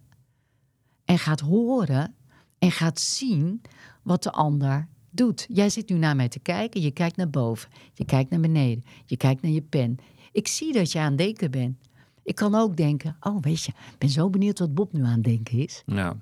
en 1.05 1.19
gaat 1.19 1.41
horen 1.41 2.15
en 2.59 2.71
gaat 2.71 3.01
zien 3.01 3.63
wat 4.03 4.23
de 4.23 4.33
ander 4.33 4.89
doet. 5.11 5.47
Jij 5.49 5.71
zit 5.71 5.89
nu 5.89 5.97
naar 5.97 6.17
mij 6.17 6.29
te 6.29 6.39
kijken, 6.39 6.81
je 6.81 6.91
kijkt 6.91 7.17
naar 7.17 7.31
boven, 7.31 7.71
je 7.95 8.05
kijkt 8.05 8.31
naar 8.31 8.41
beneden, 8.41 8.85
je 9.05 9.17
kijkt 9.17 9.43
naar 9.43 9.53
je 9.53 9.63
pen. 9.63 9.97
Ik 10.33 10.49
zie 10.49 10.73
dat 10.73 10.93
je 10.93 10.99
aan 10.99 11.09
het 11.09 11.19
denken 11.19 11.51
bent. 11.51 11.77
Ik 12.23 12.35
kan 12.35 12.55
ook 12.55 12.77
denken, 12.77 13.17
oh 13.21 13.43
weet 13.43 13.63
je, 13.63 13.73
ik 13.93 13.99
ben 13.99 14.09
zo 14.09 14.31
benieuwd 14.31 14.59
wat 14.59 14.75
Bob 14.75 14.93
nu 14.93 15.03
aan 15.05 15.13
het 15.13 15.25
denken 15.25 15.59
is. 15.59 15.83
Ja, 15.87 16.17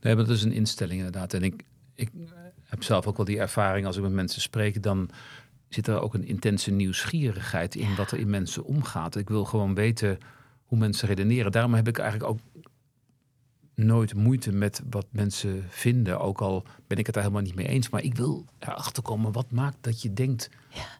nee, 0.00 0.14
maar 0.14 0.24
dat 0.24 0.36
is 0.36 0.42
een 0.42 0.52
instelling 0.52 0.96
inderdaad. 0.96 1.34
En 1.34 1.42
ik, 1.42 1.64
ik 1.94 2.10
heb 2.66 2.82
zelf 2.82 3.06
ook 3.06 3.16
wel 3.16 3.26
die 3.26 3.38
ervaring 3.38 3.86
als 3.86 3.96
ik 3.96 4.02
met 4.02 4.12
mensen 4.12 4.40
spreek, 4.40 4.82
dan 4.82 5.10
zit 5.68 5.86
er 5.86 6.00
ook 6.00 6.14
een 6.14 6.26
intense 6.26 6.70
nieuwsgierigheid 6.70 7.74
in 7.74 7.96
wat 7.96 8.10
er 8.10 8.18
in 8.18 8.30
mensen 8.30 8.64
omgaat. 8.64 9.16
Ik 9.16 9.28
wil 9.28 9.44
gewoon 9.44 9.74
weten 9.74 10.18
hoe 10.64 10.78
mensen 10.78 11.08
redeneren. 11.08 11.52
Daarom 11.52 11.74
heb 11.74 11.88
ik 11.88 11.98
eigenlijk 11.98 12.30
ook 12.30 12.38
nooit 13.74 14.14
moeite 14.14 14.52
met 14.52 14.82
wat 14.90 15.06
mensen 15.10 15.64
vinden. 15.68 16.20
Ook 16.20 16.40
al 16.40 16.64
ben 16.86 16.98
ik 16.98 17.06
het 17.06 17.14
daar 17.14 17.24
helemaal 17.24 17.44
niet 17.44 17.54
mee 17.54 17.68
eens. 17.68 17.88
Maar 17.88 18.02
ik 18.02 18.16
wil 18.16 18.44
erachter 18.58 19.02
komen 19.02 19.32
wat 19.32 19.50
maakt 19.50 19.76
dat 19.80 20.02
je 20.02 20.12
denkt 20.12 20.50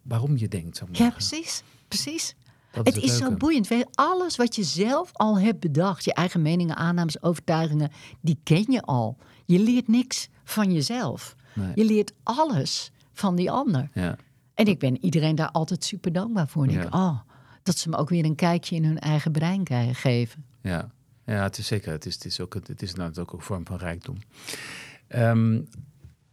waarom 0.02 0.36
je 0.36 0.48
denkt. 0.48 0.82
Ja, 0.92 1.10
precies. 1.10 1.62
Precies. 1.88 2.34
het, 2.70 2.96
is 2.96 3.16
zo 3.16 3.32
boeiend. 3.32 3.68
Alles 3.94 4.36
wat 4.36 4.56
je 4.56 4.64
zelf 4.64 5.10
al 5.12 5.38
hebt 5.38 5.60
bedacht, 5.60 6.04
je 6.04 6.14
eigen 6.14 6.42
meningen, 6.42 6.76
aannames, 6.76 7.22
overtuigingen, 7.22 7.90
die 8.20 8.38
ken 8.42 8.64
je 8.68 8.82
al. 8.82 9.16
Je 9.44 9.58
leert 9.58 9.88
niks 9.88 10.28
van 10.44 10.72
jezelf. 10.72 11.36
Je 11.74 11.84
leert 11.84 12.12
alles 12.22 12.92
van 13.12 13.36
die 13.36 13.50
ander. 13.50 13.88
Ja. 13.94 14.16
En 14.54 14.66
ik 14.66 14.78
ben 14.78 15.04
iedereen 15.04 15.34
daar 15.34 15.50
altijd 15.50 15.84
super 15.84 16.12
dankbaar 16.12 16.48
voor. 16.48 16.64
En 16.64 16.70
ik, 16.70 16.94
oh, 16.94 17.18
dat 17.62 17.78
ze 17.78 17.88
me 17.88 17.96
ook 17.96 18.08
weer 18.08 18.24
een 18.24 18.34
kijkje 18.34 18.76
in 18.76 18.84
hun 18.84 18.98
eigen 18.98 19.32
brein 19.32 19.66
geven. 19.94 20.44
Ja. 20.62 20.90
Ja, 21.26 21.42
het 21.42 21.58
is 21.58 21.66
zeker. 21.66 21.92
Het 21.92 22.06
is, 22.06 22.14
het 22.14 22.24
is, 22.24 22.40
ook, 22.40 22.54
het 22.54 22.82
is 22.82 22.94
nou 22.94 23.12
ook 23.20 23.32
een 23.32 23.40
vorm 23.40 23.66
van 23.66 23.76
rijkdom. 23.76 24.16
Ehm, 25.08 25.60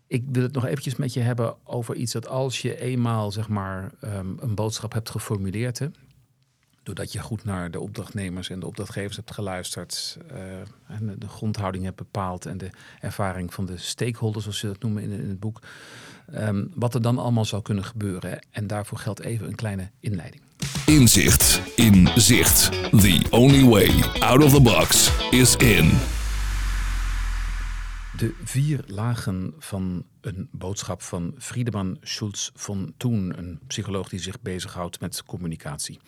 ik 0.08 0.24
wil 0.32 0.44
het 0.44 0.54
nog 0.54 0.66
eventjes 0.66 0.96
met 0.96 1.14
je 1.14 1.20
hebben 1.20 1.56
over 1.64 1.96
iets 1.96 2.12
dat 2.12 2.28
als 2.28 2.62
je 2.62 2.80
eenmaal 2.80 3.32
zeg 3.32 3.48
maar, 3.48 3.92
ehm, 4.00 4.28
een 4.40 4.56
boodschap 4.56 4.94
hebt 4.94 5.10
geformuleerd, 5.10 5.80
hè, 5.80 5.88
doordat 6.84 7.12
je 7.12 7.20
goed 7.20 7.44
naar 7.44 7.72
de 7.72 7.80
opdrachtnemers 7.80 8.50
en 8.50 8.60
de 8.60 8.66
opdrachtgevers 8.66 9.16
hebt 9.16 9.32
geluisterd, 9.32 10.18
uh, 10.32 10.38
en 10.88 11.16
de 11.18 11.28
grondhouding 11.28 11.84
hebt 11.84 11.96
bepaald 11.96 12.46
en 12.46 12.58
de 12.58 12.70
ervaring 13.00 13.54
van 13.54 13.66
de 13.66 13.78
stakeholders, 13.78 14.44
zoals 14.44 14.60
ze 14.60 14.68
dat 14.68 14.82
noemen 14.82 15.04
in, 15.04 15.12
in 15.12 15.30
het 15.30 15.40
boek, 15.40 15.60
um, 16.36 16.72
wat 16.76 16.94
er 16.94 17.02
dan 17.02 17.18
allemaal 17.18 17.46
zou 17.46 17.62
kunnen 17.62 17.84
gebeuren. 17.84 18.40
En 18.52 18.68
daarvoor 18.68 18.98
geldt 18.98 19.20
even 19.20 19.48
een 19.48 19.56
kleine 19.56 19.90
inleiding. 20.00 20.42
Inzicht 20.86 21.62
in 21.76 22.08
zicht. 22.16 22.72
The 22.92 23.28
only 23.30 23.66
way 23.66 24.04
out 24.20 24.44
of 24.44 24.54
the 24.54 24.62
box 24.62 25.12
is 25.32 25.56
in. 25.56 25.92
De 28.18 28.36
vier 28.44 28.84
lagen 28.88 29.54
van 29.60 30.06
een 30.22 30.48
boodschap 30.52 31.02
van 31.02 31.36
Friedemann 31.38 31.98
Schulz 32.02 32.50
von 32.56 32.94
Thun, 32.98 33.38
een 33.38 33.60
psycholoog 33.68 34.10
die 34.10 34.20
zich 34.20 34.42
bezighoudt 34.42 35.00
met 35.00 35.24
communicatie. 35.26 36.00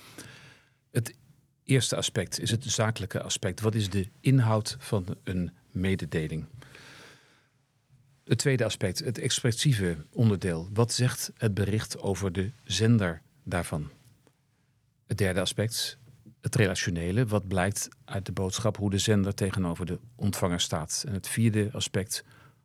Het 0.96 1.16
eerste 1.64 1.96
aspect 1.96 2.40
is 2.40 2.52
het 2.52 2.64
zakelijke 2.64 3.22
aspect. 3.22 3.62
Wat 3.62 3.76
is 3.76 3.90
de 3.90 4.08
inhoud 4.20 4.76
van 4.80 5.06
een 5.24 5.52
mededeling? 5.72 6.46
Het 8.24 8.38
tweede 8.38 8.66
aspect, 8.66 9.00
het 9.00 9.18
expressieve 9.18 9.98
onderdeel. 10.12 10.70
Wat 10.74 10.94
zegt 10.94 11.32
het 11.38 11.54
bericht 11.54 12.00
over 12.02 12.32
de 12.32 12.52
zender 12.64 13.22
daarvan? 13.44 13.90
Het 15.08 15.18
derde 15.18 15.40
aspect, 15.40 15.98
het 16.42 16.56
relationele. 16.56 17.26
Wat 17.26 17.48
blijkt 17.48 17.88
uit 18.06 18.26
de 18.26 18.32
boodschap 18.32 18.78
hoe 18.78 18.90
de 18.90 18.98
zender 18.98 19.34
tegenover 19.34 19.86
de 19.86 20.00
ontvanger 20.16 20.60
staat? 20.60 21.04
En 21.08 21.14
het 21.14 21.28
vierde 21.28 21.70
aspect, 21.72 22.24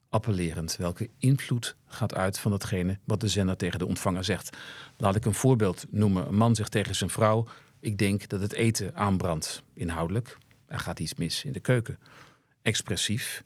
appellerend. 0.09 0.77
Welke 0.77 1.11
invloed 1.19 1.77
gaat 1.87 2.15
uit 2.15 2.39
van 2.39 2.51
datgene 2.51 2.99
wat 3.05 3.21
de 3.21 3.29
zender 3.29 3.57
tegen 3.57 3.79
de 3.79 3.87
ontvanger 3.87 4.25
zegt? 4.25 4.57
Laat 4.97 5.17
ik 5.17 5.25
een 5.25 5.35
voorbeeld 5.35 5.87
noemen. 5.91 6.27
Een 6.27 6.37
man 6.37 6.55
zegt 6.55 6.71
tegen 6.71 6.95
zijn 6.95 7.11
vrouw: 7.11 7.47
Ik 7.81 7.99
denk 7.99 8.29
dat 8.29 8.41
het 8.41 8.53
eten 8.53 8.95
aanbrandt. 8.95 9.63
Inhoudelijk, 9.75 10.39
er 10.67 10.79
gaat 10.79 11.01
iets 11.01 11.15
mis 11.15 11.45
in 11.45 11.53
de 11.53 11.61
keuken. 11.61 11.99
Expressief, 12.63 13.45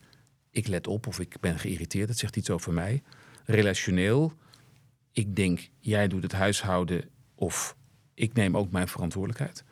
ik 0.51 0.67
let 0.67 0.87
op 0.87 1.07
of 1.07 1.21
ik 1.21 1.41
ben 1.41 1.59
geïrriteerd. 1.59 2.09
Dat 2.09 2.19
zegt 2.19 2.37
iets 2.37 2.51
over 2.51 2.73
mij. 2.73 3.03
Relationeel, 3.45 4.33
ik 5.13 5.37
denk 5.37 5.69
jij 5.79 6.09
doet 6.09 6.23
het 6.23 6.33
huishouden 6.33 7.11
of 7.35 7.77
ik 8.15 8.33
neem 8.33 8.57
ook 8.57 8.71
mijn 8.71 8.89
verantwoordelijkheid. 8.89 9.65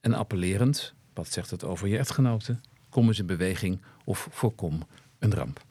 En 0.00 0.14
appellerend, 0.14 0.94
wat 1.14 1.28
zegt 1.28 1.50
het 1.50 1.64
over 1.64 1.88
je 1.88 1.98
echtgenoten? 1.98 2.60
Kom 2.88 3.06
eens 3.06 3.18
in 3.18 3.26
beweging 3.26 3.82
of 4.04 4.28
voorkom 4.30 4.82
een 5.18 5.34
ramp. 5.34 5.66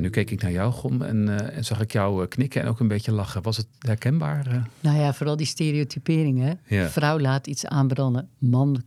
Nu 0.00 0.10
keek 0.10 0.30
ik 0.30 0.42
naar 0.42 0.52
jou, 0.52 0.72
Gom, 0.72 1.02
en, 1.02 1.26
uh, 1.26 1.56
en 1.56 1.64
zag 1.64 1.80
ik 1.80 1.92
jou 1.92 2.22
uh, 2.22 2.28
knikken 2.28 2.62
en 2.62 2.68
ook 2.68 2.80
een 2.80 2.88
beetje 2.88 3.12
lachen. 3.12 3.42
Was 3.42 3.56
het 3.56 3.66
herkenbaar? 3.78 4.46
Uh? 4.48 4.62
Nou 4.80 4.98
ja, 4.98 5.14
vooral 5.14 5.36
die 5.36 5.46
stereotyperingen. 5.46 6.60
Ja. 6.66 6.88
Vrouw 6.88 7.18
laat 7.18 7.46
iets 7.46 7.66
aanbranden, 7.66 8.28
man 8.38 8.82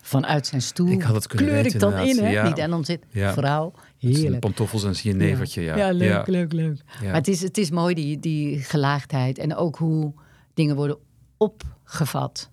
vanuit 0.00 0.46
zijn 0.46 0.62
stoel. 0.62 0.88
Ik 0.88 1.02
had 1.02 1.14
het 1.14 1.26
kunnen 1.26 1.46
Kleur 1.46 1.62
weten, 1.62 1.74
ik 1.74 1.80
dan 1.80 2.06
in, 2.06 2.24
hè? 2.24 2.30
Ja. 2.30 2.48
Niet, 2.48 2.58
en 2.58 2.70
dan 2.70 2.84
zit 2.84 3.04
vrouw, 3.12 3.72
heerlijk. 3.98 4.40
pantoffels 4.40 4.84
en 4.84 4.96
zie 4.96 5.10
je 5.10 5.16
nevertje, 5.16 5.62
ja. 5.62 5.76
Ja, 5.76 5.90
leuk, 5.90 6.26
leuk, 6.26 6.52
leuk. 6.52 6.82
Maar 7.02 7.14
het 7.14 7.28
is, 7.28 7.42
het 7.42 7.58
is 7.58 7.70
mooi, 7.70 7.94
die, 7.94 8.18
die 8.18 8.58
gelaagdheid. 8.58 9.38
En 9.38 9.54
ook 9.54 9.76
hoe 9.76 10.12
dingen 10.54 10.76
worden 10.76 10.98
opgevat. 11.36 12.50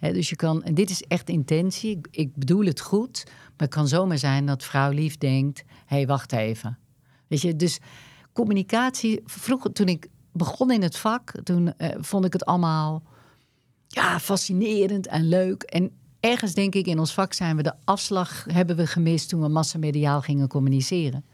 dus 0.00 0.28
je 0.28 0.36
kan, 0.36 0.62
en 0.62 0.74
dit 0.74 0.90
is 0.90 1.02
echt 1.02 1.28
intentie, 1.28 1.90
ik, 1.90 2.06
ik, 2.10 2.36
bedoel 2.36 2.64
het 2.64 2.80
goed, 2.80 3.22
maar 3.26 3.52
het 3.56 3.74
kan 3.74 3.88
zomaar 3.88 4.18
zijn 4.18 4.46
dat 4.46 4.64
vrouw 4.64 4.90
lief 4.90 5.18
denkt: 5.18 5.64
hé, 5.86 5.96
hey, 5.96 6.06
wacht 6.06 6.32
even. 6.32 6.78
Weet 7.26 7.40
je, 7.40 7.56
dus 7.56 7.78
communicatie, 8.32 9.20
vroeger 9.24 9.72
toen 9.72 9.88
ik 9.88 10.08
begon 10.32 10.70
in 10.70 10.82
het 10.82 10.96
vak, 10.96 11.32
toen 11.42 11.76
eh, 11.76 11.88
vond 12.00 12.24
ik 12.24 12.32
het 12.32 12.44
allemaal 12.44 13.02
ja, 13.88 14.20
fascinerend 14.20 15.06
en 15.06 15.28
leuk. 15.28 15.62
En 15.62 15.90
ergens 16.20 16.54
denk 16.54 16.74
ik 16.74 16.86
in 16.86 16.98
ons 16.98 17.12
vak 17.12 17.32
zijn 17.32 17.56
we 17.56 17.62
de 17.62 17.74
afslag 17.84 18.44
hebben 18.48 18.76
we 18.76 18.86
gemist 18.86 19.28
toen 19.28 19.40
we 19.40 19.48
massamediaal 19.48 20.20
gingen 20.20 20.48
communiceren. 20.48 21.24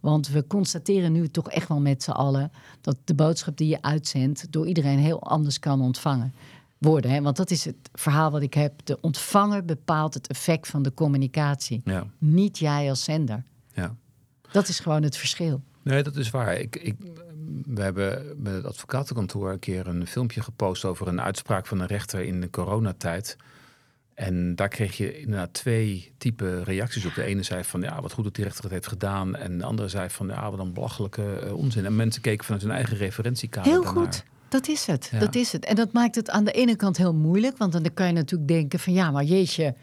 Want 0.00 0.28
we 0.28 0.46
constateren 0.46 1.12
nu 1.12 1.28
toch 1.28 1.50
echt 1.50 1.68
wel 1.68 1.80
met 1.80 2.02
z'n 2.02 2.10
allen 2.10 2.52
dat 2.80 2.96
de 3.04 3.14
boodschap 3.14 3.56
die 3.56 3.68
je 3.68 3.82
uitzendt 3.82 4.52
door 4.52 4.66
iedereen 4.66 4.98
heel 4.98 5.22
anders 5.22 5.58
kan 5.58 5.80
ontvangen 5.80 6.34
worden. 6.78 7.10
Hè? 7.10 7.22
Want 7.22 7.36
dat 7.36 7.50
is 7.50 7.64
het 7.64 7.90
verhaal 7.92 8.30
wat 8.30 8.42
ik 8.42 8.54
heb. 8.54 8.72
De 8.84 8.98
ontvanger 9.00 9.64
bepaalt 9.64 10.14
het 10.14 10.26
effect 10.26 10.68
van 10.68 10.82
de 10.82 10.94
communicatie. 10.94 11.80
Ja. 11.84 12.06
Niet 12.18 12.58
jij 12.58 12.88
als 12.88 13.04
zender. 13.04 13.44
Ja. 13.74 13.96
Dat 14.52 14.68
is 14.68 14.80
gewoon 14.80 15.02
het 15.02 15.16
verschil. 15.16 15.62
Nee, 15.82 16.02
dat 16.02 16.16
is 16.16 16.30
waar. 16.30 16.58
Ik, 16.58 16.76
ik, 16.76 16.96
we 17.64 17.82
hebben 17.82 18.34
met 18.36 18.52
het 18.52 18.66
advocatenkantoor 18.66 19.50
een 19.50 19.58
keer 19.58 19.86
een 19.86 20.06
filmpje 20.06 20.42
gepost 20.42 20.84
over 20.84 21.08
een 21.08 21.20
uitspraak 21.20 21.66
van 21.66 21.80
een 21.80 21.86
rechter 21.86 22.20
in 22.20 22.40
de 22.40 22.50
coronatijd. 22.50 23.36
En 24.14 24.54
daar 24.54 24.68
kreeg 24.68 24.96
je 24.96 25.20
inderdaad 25.20 25.52
twee 25.52 26.12
type 26.18 26.62
reacties 26.62 27.04
op. 27.04 27.14
De 27.14 27.22
ene 27.22 27.42
zei 27.42 27.64
van 27.64 27.80
ja, 27.80 28.00
wat 28.00 28.12
goed 28.12 28.24
dat 28.24 28.34
die 28.34 28.44
rechter 28.44 28.64
het 28.64 28.72
heeft 28.72 28.86
gedaan. 28.86 29.36
En 29.36 29.58
de 29.58 29.64
andere 29.64 29.88
zei 29.88 30.10
van 30.10 30.26
ja, 30.26 30.50
wat 30.50 30.58
een 30.58 30.72
belachelijke 30.72 31.42
uh, 31.44 31.56
onzin. 31.56 31.84
En 31.84 31.96
mensen 31.96 32.22
keken 32.22 32.44
vanuit 32.44 32.62
hun 32.62 32.72
eigen 32.72 32.96
referentiekader. 32.96 33.72
Heel 33.72 33.84
goed. 33.84 34.24
Dat 34.48 34.68
is 34.68 34.86
het. 34.86 35.08
Ja. 35.12 35.18
Dat 35.18 35.34
is 35.34 35.52
het. 35.52 35.64
En 35.64 35.74
dat 35.74 35.92
maakt 35.92 36.14
het 36.14 36.30
aan 36.30 36.44
de 36.44 36.52
ene 36.52 36.76
kant 36.76 36.96
heel 36.96 37.14
moeilijk. 37.14 37.56
Want 37.56 37.72
dan 37.72 37.94
kan 37.94 38.06
je 38.06 38.12
natuurlijk 38.12 38.48
denken 38.48 38.78
van 38.78 38.92
ja, 38.92 39.10
maar 39.10 39.24
jeetje, 39.24 39.74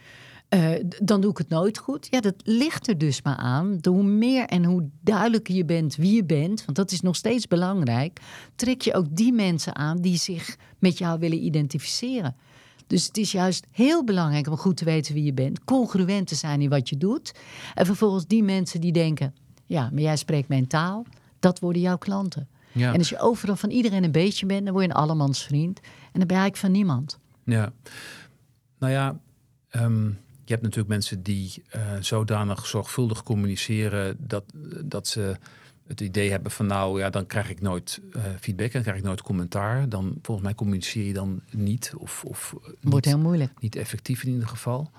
uh, 0.49 0.69
dan 1.03 1.21
doe 1.21 1.31
ik 1.31 1.37
het 1.37 1.49
nooit 1.49 1.77
goed. 1.77 2.07
Ja, 2.09 2.19
dat 2.19 2.35
ligt 2.43 2.87
er 2.87 2.97
dus 2.97 3.21
maar 3.21 3.35
aan. 3.35 3.77
Hoe 3.81 4.03
meer 4.03 4.45
en 4.45 4.63
hoe 4.63 4.89
duidelijker 5.01 5.55
je 5.55 5.65
bent 5.65 5.95
wie 5.95 6.15
je 6.15 6.23
bent, 6.23 6.65
want 6.65 6.77
dat 6.77 6.91
is 6.91 7.01
nog 7.01 7.15
steeds 7.15 7.47
belangrijk, 7.47 8.19
trek 8.55 8.81
je 8.81 8.93
ook 8.93 9.05
die 9.15 9.33
mensen 9.33 9.75
aan 9.75 9.97
die 9.97 10.17
zich 10.17 10.57
met 10.79 10.97
jou 10.97 11.19
willen 11.19 11.43
identificeren. 11.43 12.35
Dus 12.87 13.05
het 13.05 13.17
is 13.17 13.31
juist 13.31 13.67
heel 13.71 14.03
belangrijk 14.03 14.47
om 14.47 14.57
goed 14.57 14.77
te 14.77 14.85
weten 14.85 15.13
wie 15.13 15.23
je 15.23 15.33
bent, 15.33 15.63
congruent 15.63 16.27
te 16.27 16.35
zijn 16.35 16.61
in 16.61 16.69
wat 16.69 16.89
je 16.89 16.97
doet. 16.97 17.31
En 17.73 17.85
vervolgens 17.85 18.27
die 18.27 18.43
mensen 18.43 18.81
die 18.81 18.91
denken: 18.91 19.35
ja, 19.65 19.89
maar 19.93 20.01
jij 20.01 20.17
spreekt 20.17 20.47
mijn 20.47 20.67
taal, 20.67 21.05
dat 21.39 21.59
worden 21.59 21.81
jouw 21.81 21.97
klanten. 21.97 22.47
Ja. 22.71 22.93
En 22.93 22.97
als 22.97 23.09
je 23.09 23.19
overal 23.19 23.55
van 23.55 23.69
iedereen 23.69 24.03
een 24.03 24.11
beetje 24.11 24.45
bent, 24.45 24.63
dan 24.63 24.73
word 24.73 24.85
je 24.85 24.91
een 24.91 24.97
allemans 24.97 25.43
vriend. 25.43 25.79
En 25.81 26.19
dan 26.19 26.27
ben 26.27 26.37
je 26.37 26.41
eigenlijk 26.41 26.57
van 26.57 26.71
niemand. 26.71 27.19
Ja, 27.43 27.71
nou 28.79 28.93
ja. 28.93 29.19
Um 29.71 30.17
je 30.49 30.55
hebt 30.55 30.61
natuurlijk 30.61 30.93
mensen 30.93 31.23
die 31.23 31.63
uh, 31.75 31.81
zodanig 31.99 32.65
zorgvuldig 32.65 33.23
communiceren 33.23 34.17
dat, 34.19 34.43
dat 34.85 35.07
ze 35.07 35.35
het 35.87 36.01
idee 36.01 36.31
hebben 36.31 36.51
van 36.51 36.65
nou 36.65 36.99
ja, 36.99 37.09
dan 37.09 37.25
krijg 37.25 37.49
ik 37.49 37.61
nooit 37.61 38.01
uh, 38.15 38.23
feedback 38.39 38.71
en 38.71 38.81
krijg 38.81 38.97
ik 38.97 39.03
nooit 39.03 39.21
commentaar. 39.21 39.89
Dan 39.89 40.17
volgens 40.21 40.45
mij 40.45 40.55
communiceer 40.55 41.05
je 41.05 41.13
dan 41.13 41.41
niet 41.51 41.93
of, 41.97 42.23
of 42.23 42.55
wordt 42.81 43.05
heel 43.05 43.19
moeilijk. 43.19 43.51
Niet 43.59 43.75
effectief 43.75 44.23
in 44.23 44.31
ieder 44.31 44.47
geval. 44.47 44.91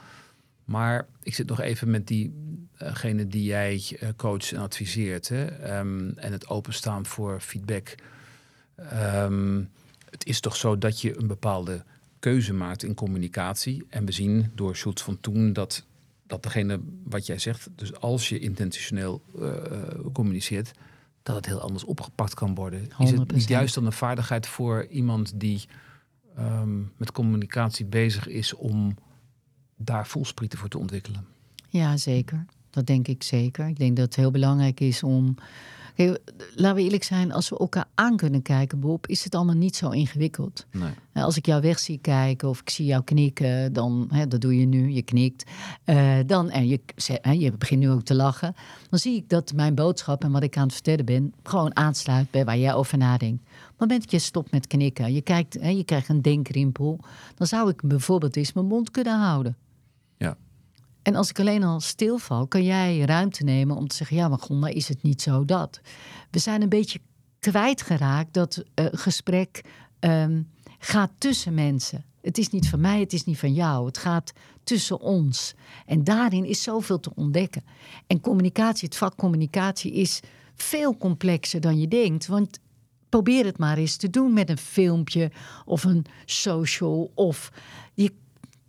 Maar 0.64 1.06
ik 1.22 1.34
zit 1.34 1.48
nog 1.48 1.60
even 1.60 1.90
met 1.90 2.06
diegene 2.06 3.26
die 3.26 3.44
jij 3.44 3.98
coacht 4.16 4.52
en 4.52 4.60
adviseert. 4.60 5.28
Hè? 5.28 5.44
Ehm, 5.44 6.10
en 6.16 6.32
het 6.32 6.48
openstaan 6.48 7.06
voor 7.06 7.40
feedback. 7.40 7.94
Ehm, 8.74 9.62
het 10.10 10.26
is 10.26 10.40
toch 10.40 10.56
zo 10.56 10.78
dat 10.78 11.00
je 11.00 11.18
een 11.18 11.26
bepaalde 11.26 11.84
keuze 12.20 12.52
maakt 12.52 12.82
in 12.82 12.94
communicatie. 12.94 13.86
En 13.88 14.04
we 14.04 14.12
zien 14.12 14.50
door 14.54 14.76
Schultz 14.76 15.02
van 15.02 15.20
Toen 15.20 15.52
dat, 15.52 15.86
dat 16.26 16.42
degene 16.42 16.80
wat 17.04 17.26
jij 17.26 17.38
zegt, 17.38 17.68
dus 17.74 17.94
als 18.00 18.28
je 18.28 18.38
intentioneel 18.38 19.22
uh, 19.38 19.52
communiceert, 20.12 20.72
dat 21.22 21.36
het 21.36 21.46
heel 21.46 21.60
anders 21.60 21.84
opgepakt 21.84 22.34
kan 22.34 22.54
worden. 22.54 22.84
100%. 22.84 22.92
Is 22.98 23.10
het 23.10 23.32
niet 23.32 23.48
juist 23.48 23.74
dan 23.74 23.86
een 23.86 23.92
vaardigheid 23.92 24.46
voor 24.46 24.86
iemand 24.86 25.40
die 25.40 25.64
um, 26.38 26.92
met 26.96 27.12
communicatie 27.12 27.86
bezig 27.86 28.26
is 28.26 28.54
om 28.54 28.96
daar 29.76 30.06
voelsprieten 30.06 30.58
voor 30.58 30.68
te 30.68 30.78
ontwikkelen? 30.78 31.26
Ja, 31.68 31.96
zeker. 31.96 32.44
Dat 32.70 32.86
denk 32.86 33.08
ik 33.08 33.22
zeker. 33.22 33.68
Ik 33.68 33.78
denk 33.78 33.96
dat 33.96 34.04
het 34.04 34.16
heel 34.16 34.30
belangrijk 34.30 34.80
is 34.80 35.02
om 35.02 35.34
laten 36.54 36.74
we 36.74 36.82
eerlijk 36.82 37.02
zijn, 37.02 37.32
als 37.32 37.48
we 37.48 37.58
elkaar 37.58 37.84
aan 37.94 38.16
kunnen 38.16 38.42
kijken, 38.42 38.80
Bob, 38.80 39.06
is 39.06 39.24
het 39.24 39.34
allemaal 39.34 39.54
niet 39.54 39.76
zo 39.76 39.90
ingewikkeld. 39.90 40.66
Nee. 40.70 40.90
Als 41.12 41.36
ik 41.36 41.46
jou 41.46 41.60
weg 41.60 41.78
zie 41.78 41.98
kijken 41.98 42.48
of 42.48 42.60
ik 42.60 42.70
zie 42.70 42.86
jou 42.86 43.04
knikken, 43.04 43.72
dan, 43.72 44.08
hè, 44.12 44.28
dat 44.28 44.40
doe 44.40 44.58
je 44.58 44.66
nu, 44.66 44.90
je 44.90 45.02
knikt. 45.02 45.50
Uh, 45.84 46.18
dan, 46.26 46.50
en 46.50 46.68
je, 46.68 46.80
je 47.22 47.52
begint 47.58 47.80
nu 47.80 47.90
ook 47.90 48.02
te 48.02 48.14
lachen. 48.14 48.54
Dan 48.90 48.98
zie 48.98 49.16
ik 49.16 49.28
dat 49.28 49.52
mijn 49.52 49.74
boodschap 49.74 50.24
en 50.24 50.30
wat 50.30 50.42
ik 50.42 50.56
aan 50.56 50.62
het 50.62 50.72
vertellen 50.72 51.04
ben, 51.04 51.34
gewoon 51.42 51.76
aansluit 51.76 52.30
bij 52.30 52.44
waar 52.44 52.58
jij 52.58 52.74
over 52.74 52.98
nadenkt. 52.98 53.42
Op 53.42 53.68
het 53.68 53.78
moment 53.78 54.00
dat 54.00 54.10
je 54.10 54.18
stopt 54.18 54.50
met 54.50 54.66
knikken, 54.66 55.12
je, 55.12 55.22
kijkt, 55.22 55.54
hè, 55.60 55.68
je 55.68 55.84
krijgt 55.84 56.08
een 56.08 56.22
denkrimpel, 56.22 57.00
dan 57.34 57.46
zou 57.46 57.70
ik 57.70 57.82
bijvoorbeeld 57.82 58.36
eens 58.36 58.52
mijn 58.52 58.66
mond 58.66 58.90
kunnen 58.90 59.18
houden. 59.18 59.56
En 61.02 61.14
als 61.14 61.30
ik 61.30 61.40
alleen 61.40 61.62
al 61.62 61.80
stilval, 61.80 62.46
kan 62.46 62.64
jij 62.64 62.98
ruimte 62.98 63.44
nemen 63.44 63.76
om 63.76 63.88
te 63.88 63.96
zeggen: 63.96 64.16
ja, 64.16 64.28
maar 64.28 64.38
Gonda, 64.38 64.68
is 64.68 64.88
het 64.88 65.02
niet 65.02 65.22
zo 65.22 65.44
dat? 65.44 65.80
We 66.30 66.38
zijn 66.38 66.62
een 66.62 66.68
beetje 66.68 67.00
kwijtgeraakt 67.38 68.32
dat 68.32 68.56
uh, 68.74 68.86
gesprek 68.92 69.64
um, 70.00 70.48
gaat 70.78 71.10
tussen 71.18 71.54
mensen. 71.54 72.04
Het 72.20 72.38
is 72.38 72.48
niet 72.48 72.68
van 72.68 72.80
mij, 72.80 73.00
het 73.00 73.12
is 73.12 73.24
niet 73.24 73.38
van 73.38 73.52
jou. 73.52 73.86
Het 73.86 73.98
gaat 73.98 74.32
tussen 74.64 75.00
ons. 75.00 75.54
En 75.86 76.04
daarin 76.04 76.44
is 76.44 76.62
zoveel 76.62 77.00
te 77.00 77.12
ontdekken. 77.14 77.64
En 78.06 78.20
communicatie, 78.20 78.88
het 78.88 78.96
vak 78.96 79.16
communicatie, 79.16 79.92
is 79.92 80.20
veel 80.54 80.96
complexer 80.96 81.60
dan 81.60 81.80
je 81.80 81.88
denkt. 81.88 82.26
Want 82.26 82.58
probeer 83.08 83.44
het 83.44 83.58
maar 83.58 83.78
eens 83.78 83.96
te 83.96 84.10
doen 84.10 84.32
met 84.32 84.48
een 84.48 84.58
filmpje 84.58 85.30
of 85.64 85.84
een 85.84 86.04
social. 86.24 87.10
Of 87.14 87.52
je 87.94 88.12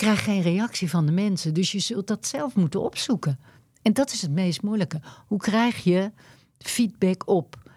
krijg 0.01 0.23
geen 0.23 0.41
reactie 0.41 0.89
van 0.89 1.05
de 1.05 1.11
mensen. 1.11 1.53
Dus 1.53 1.71
je 1.71 1.79
zult 1.79 2.07
dat 2.07 2.27
zelf 2.27 2.55
moeten 2.55 2.81
opzoeken. 2.81 3.39
En 3.81 3.93
dat 3.93 4.11
is 4.11 4.21
het 4.21 4.31
meest 4.31 4.61
moeilijke. 4.61 5.01
Hoe 5.27 5.39
krijg 5.39 5.83
je 5.83 6.11
feedback 6.57 7.27
op 7.27 7.71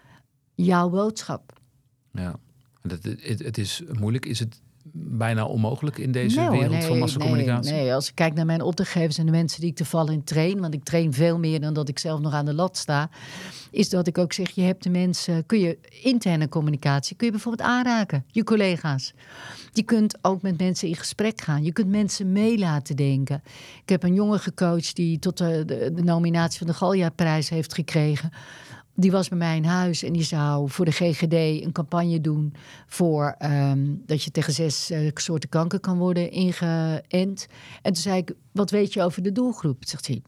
jouw 0.54 0.88
boodschap? 0.88 1.60
Ja, 2.12 2.36
het, 2.82 3.04
het, 3.04 3.38
het 3.38 3.58
is 3.58 3.82
moeilijk. 3.92 4.26
Is 4.26 4.38
het 4.38 4.60
bijna 4.96 5.44
onmogelijk 5.44 5.98
in 5.98 6.12
deze 6.12 6.50
wereld 6.50 6.84
van 6.84 6.98
massacommunicatie? 6.98 7.72
Nee, 7.72 7.82
nee, 7.82 7.94
als 7.94 8.08
ik 8.08 8.14
kijk 8.14 8.34
naar 8.34 8.46
mijn 8.46 8.62
opdrachtgevers 8.62 9.18
en 9.18 9.26
de 9.26 9.32
mensen 9.32 9.60
die 9.60 9.70
ik 9.70 9.76
te 9.76 9.84
vallen 9.84 10.24
train, 10.24 10.60
want 10.60 10.74
ik 10.74 10.84
train 10.84 11.12
veel 11.12 11.38
meer 11.38 11.60
dan 11.60 11.74
dat 11.74 11.88
ik 11.88 11.98
zelf 11.98 12.20
nog 12.20 12.32
aan 12.32 12.44
de 12.44 12.54
lat 12.54 12.76
sta, 12.76 13.10
is 13.70 13.88
dat 13.88 14.06
ik 14.06 14.18
ook 14.18 14.32
zeg: 14.32 14.50
je 14.50 14.62
hebt 14.62 14.82
de 14.82 14.90
mensen, 14.90 15.46
kun 15.46 15.58
je 15.58 15.78
interne 16.02 16.48
communicatie, 16.48 17.16
kun 17.16 17.26
je 17.26 17.32
bijvoorbeeld 17.32 17.68
aanraken, 17.68 18.24
je 18.26 18.44
collega's. 18.44 19.14
Je 19.72 19.82
kunt 19.82 20.18
ook 20.22 20.42
met 20.42 20.58
mensen 20.58 20.88
in 20.88 20.96
gesprek 20.96 21.40
gaan. 21.40 21.64
Je 21.64 21.72
kunt 21.72 21.88
mensen 21.88 22.32
mee 22.32 22.58
laten 22.58 22.96
denken. 22.96 23.42
Ik 23.82 23.88
heb 23.88 24.02
een 24.02 24.14
jongen 24.14 24.40
gecoacht 24.40 24.96
die 24.96 25.18
tot 25.18 25.38
de, 25.38 25.62
de, 25.66 25.90
de 25.94 26.02
nominatie 26.02 26.58
van 26.58 26.66
de 26.66 26.74
Galja-prijs 26.74 27.48
heeft 27.48 27.74
gekregen 27.74 28.30
die 28.94 29.10
was 29.10 29.28
bij 29.28 29.38
mij 29.38 29.56
in 29.56 29.64
huis 29.64 30.02
en 30.02 30.12
die 30.12 30.22
zou 30.22 30.70
voor 30.70 30.84
de 30.84 30.90
GGD 30.90 31.32
een 31.64 31.72
campagne 31.72 32.20
doen 32.20 32.54
voor 32.86 33.36
um, 33.42 34.02
dat 34.06 34.22
je 34.22 34.30
tegen 34.30 34.52
zes 34.52 34.90
uh, 34.90 35.10
soorten 35.14 35.48
kanker 35.48 35.80
kan 35.80 35.98
worden 35.98 36.30
ingeënt. 36.30 37.46
En 37.82 37.92
toen 37.92 38.02
zei 38.02 38.18
ik, 38.18 38.32
wat 38.52 38.70
weet 38.70 38.92
je 38.92 39.02
over 39.02 39.22
de 39.22 39.32
doelgroep? 39.32 39.84
Zegt 39.86 40.06
hij, 40.06 40.22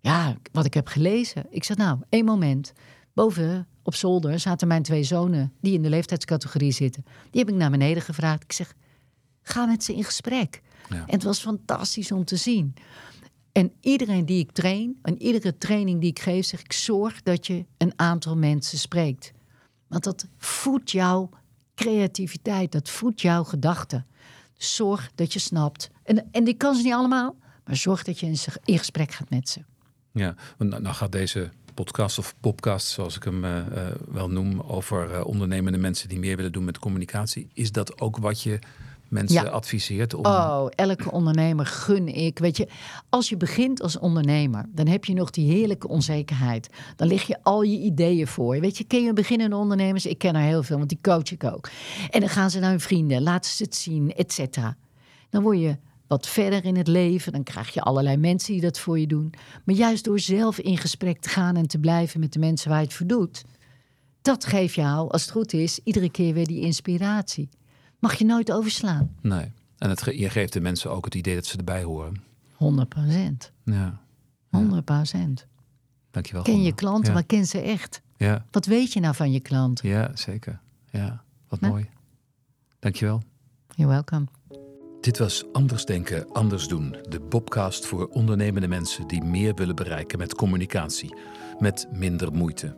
ja, 0.00 0.36
wat 0.52 0.64
ik 0.64 0.74
heb 0.74 0.86
gelezen. 0.86 1.46
Ik 1.50 1.64
zeg, 1.64 1.76
nou, 1.76 1.98
één 2.08 2.24
moment. 2.24 2.72
Boven 3.12 3.66
op 3.82 3.94
zolder 3.94 4.38
zaten 4.38 4.68
mijn 4.68 4.82
twee 4.82 5.02
zonen 5.02 5.52
die 5.60 5.74
in 5.74 5.82
de 5.82 5.88
leeftijdscategorie 5.88 6.72
zitten. 6.72 7.04
Die 7.30 7.40
heb 7.40 7.50
ik 7.50 7.56
naar 7.56 7.70
beneden 7.70 8.02
gevraagd. 8.02 8.42
Ik 8.42 8.52
zeg, 8.52 8.74
ga 9.42 9.66
met 9.66 9.84
ze 9.84 9.94
in 9.94 10.04
gesprek. 10.04 10.62
Ja. 10.88 10.96
En 10.96 11.04
het 11.06 11.22
was 11.22 11.40
fantastisch 11.40 12.12
om 12.12 12.24
te 12.24 12.36
zien. 12.36 12.74
En 13.54 13.72
iedereen 13.80 14.26
die 14.26 14.38
ik 14.38 14.52
train, 14.52 14.98
en 15.02 15.22
iedere 15.22 15.58
training 15.58 16.00
die 16.00 16.10
ik 16.10 16.18
geef, 16.18 16.46
zeg 16.46 16.60
ik: 16.60 16.72
zorg 16.72 17.22
dat 17.22 17.46
je 17.46 17.64
een 17.78 17.92
aantal 17.96 18.36
mensen 18.36 18.78
spreekt. 18.78 19.32
Want 19.86 20.04
dat 20.04 20.26
voedt 20.38 20.90
jouw 20.90 21.30
creativiteit, 21.74 22.72
dat 22.72 22.90
voedt 22.90 23.20
jouw 23.20 23.44
gedachten. 23.44 24.06
Zorg 24.56 25.10
dat 25.14 25.32
je 25.32 25.38
snapt. 25.38 25.90
En, 26.02 26.28
en 26.32 26.44
die 26.44 26.54
kan 26.54 26.74
ze 26.74 26.82
niet 26.82 26.92
allemaal, 26.92 27.36
maar 27.64 27.76
zorg 27.76 28.04
dat 28.04 28.20
je 28.20 28.26
in, 28.64 28.78
gesprek 28.78 29.12
gaat 29.12 29.30
met 29.30 29.48
ze. 29.48 29.60
Ja, 30.12 30.34
want 30.56 30.70
nou, 30.70 30.94
gaat 30.94 31.12
deze 31.12 31.50
podcast 31.74 32.18
of 32.18 32.34
podcast, 32.40 32.86
zoals 32.86 33.16
ik 33.16 33.22
hem 33.22 33.44
uh, 33.44 33.62
wel 34.08 34.30
noem, 34.30 34.60
over 34.60 35.10
uh, 35.10 35.26
ondernemende 35.26 35.78
mensen 35.78 36.08
die 36.08 36.18
meer 36.18 36.36
willen 36.36 36.52
doen 36.52 36.64
met 36.64 36.78
communicatie. 36.78 37.48
Is 37.52 37.72
dat 37.72 38.00
ook 38.00 38.16
wat 38.16 38.42
je 38.42 38.58
mensen 39.14 39.52
adviseert? 39.52 40.14
Om... 40.14 40.26
Oh, 40.26 40.66
elke 40.70 41.10
ondernemer 41.10 41.66
gun 41.66 42.08
ik. 42.08 42.38
Weet 42.38 42.56
je, 42.56 42.68
als 43.08 43.28
je 43.28 43.36
begint 43.36 43.82
als 43.82 43.98
ondernemer, 43.98 44.64
dan 44.68 44.86
heb 44.86 45.04
je 45.04 45.14
nog 45.14 45.30
die 45.30 45.52
heerlijke 45.52 45.88
onzekerheid. 45.88 46.68
Dan 46.96 47.08
lig 47.08 47.26
je 47.26 47.38
al 47.42 47.62
je 47.62 47.78
ideeën 47.78 48.26
voor. 48.26 48.60
Weet 48.60 48.78
je, 48.78 48.84
ken 48.84 49.02
je 49.02 49.12
beginnende 49.12 49.56
ondernemers? 49.56 50.06
Ik 50.06 50.18
ken 50.18 50.34
er 50.34 50.42
heel 50.42 50.62
veel, 50.62 50.76
want 50.76 50.88
die 50.88 50.98
coach 51.02 51.32
ik 51.32 51.44
ook. 51.44 51.68
En 52.10 52.20
dan 52.20 52.28
gaan 52.28 52.50
ze 52.50 52.58
naar 52.58 52.70
hun 52.70 52.80
vrienden, 52.80 53.22
laten 53.22 53.50
ze 53.50 53.62
het 53.62 53.74
zien, 53.74 54.12
et 54.12 54.32
cetera. 54.32 54.76
Dan 55.30 55.42
word 55.42 55.60
je 55.60 55.76
wat 56.06 56.26
verder 56.26 56.64
in 56.64 56.76
het 56.76 56.88
leven. 56.88 57.32
Dan 57.32 57.42
krijg 57.42 57.74
je 57.74 57.80
allerlei 57.80 58.16
mensen 58.16 58.52
die 58.52 58.62
dat 58.62 58.78
voor 58.78 58.98
je 58.98 59.06
doen. 59.06 59.32
Maar 59.64 59.74
juist 59.74 60.04
door 60.04 60.18
zelf 60.18 60.58
in 60.58 60.78
gesprek 60.78 61.20
te 61.20 61.28
gaan 61.28 61.56
en 61.56 61.66
te 61.66 61.78
blijven 61.78 62.20
met 62.20 62.32
de 62.32 62.38
mensen 62.38 62.68
waar 62.68 62.78
je 62.78 62.84
het 62.84 62.94
voor 62.94 63.06
doet. 63.06 63.44
Dat 64.22 64.44
geeft 64.44 64.74
jou, 64.74 65.10
als 65.10 65.22
het 65.22 65.30
goed 65.30 65.52
is, 65.52 65.80
iedere 65.84 66.10
keer 66.10 66.34
weer 66.34 66.46
die 66.46 66.60
inspiratie 66.60 67.48
mag 68.04 68.14
je 68.14 68.24
nooit 68.24 68.52
overslaan. 68.52 69.16
Nee. 69.20 69.52
En 69.78 69.90
het, 69.90 70.02
je 70.14 70.30
geeft 70.30 70.52
de 70.52 70.60
mensen 70.60 70.90
ook 70.90 71.04
het 71.04 71.14
idee 71.14 71.34
dat 71.34 71.46
ze 71.46 71.56
erbij 71.56 71.82
horen. 71.82 72.22
100 72.54 72.88
procent. 72.88 73.52
Ja. 73.64 74.00
100 74.50 74.84
procent. 74.84 75.46
Dankjewel. 76.10 76.42
Ken 76.42 76.62
je 76.62 76.74
klanten, 76.74 77.12
maar 77.12 77.24
ken 77.24 77.46
ze 77.46 77.60
echt. 77.60 78.02
Ja. 78.16 78.44
Wat 78.50 78.66
weet 78.66 78.92
je 78.92 79.00
nou 79.00 79.14
van 79.14 79.32
je 79.32 79.40
klant? 79.40 79.80
Ja, 79.82 80.10
zeker. 80.14 80.60
Ja, 80.90 81.24
wat 81.48 81.60
nou? 81.60 81.72
mooi. 81.72 81.88
Dankjewel. 82.78 83.22
You're 83.74 83.92
welcome. 83.92 84.26
Dit 85.00 85.18
was 85.18 85.44
Anders 85.52 85.84
Denken, 85.84 86.32
Anders 86.32 86.68
Doen. 86.68 86.96
De 87.08 87.20
Bobcast 87.20 87.86
voor 87.86 88.08
ondernemende 88.08 88.68
mensen 88.68 89.06
die 89.06 89.22
meer 89.22 89.54
willen 89.54 89.74
bereiken 89.74 90.18
met 90.18 90.34
communicatie. 90.34 91.16
Met 91.58 91.86
minder 91.92 92.32
moeite. 92.32 92.76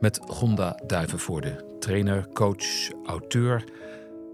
Met 0.00 0.20
Gonda 0.26 0.80
Duivenvoorde, 0.86 1.76
trainer, 1.78 2.28
coach, 2.32 2.90
auteur 3.06 3.64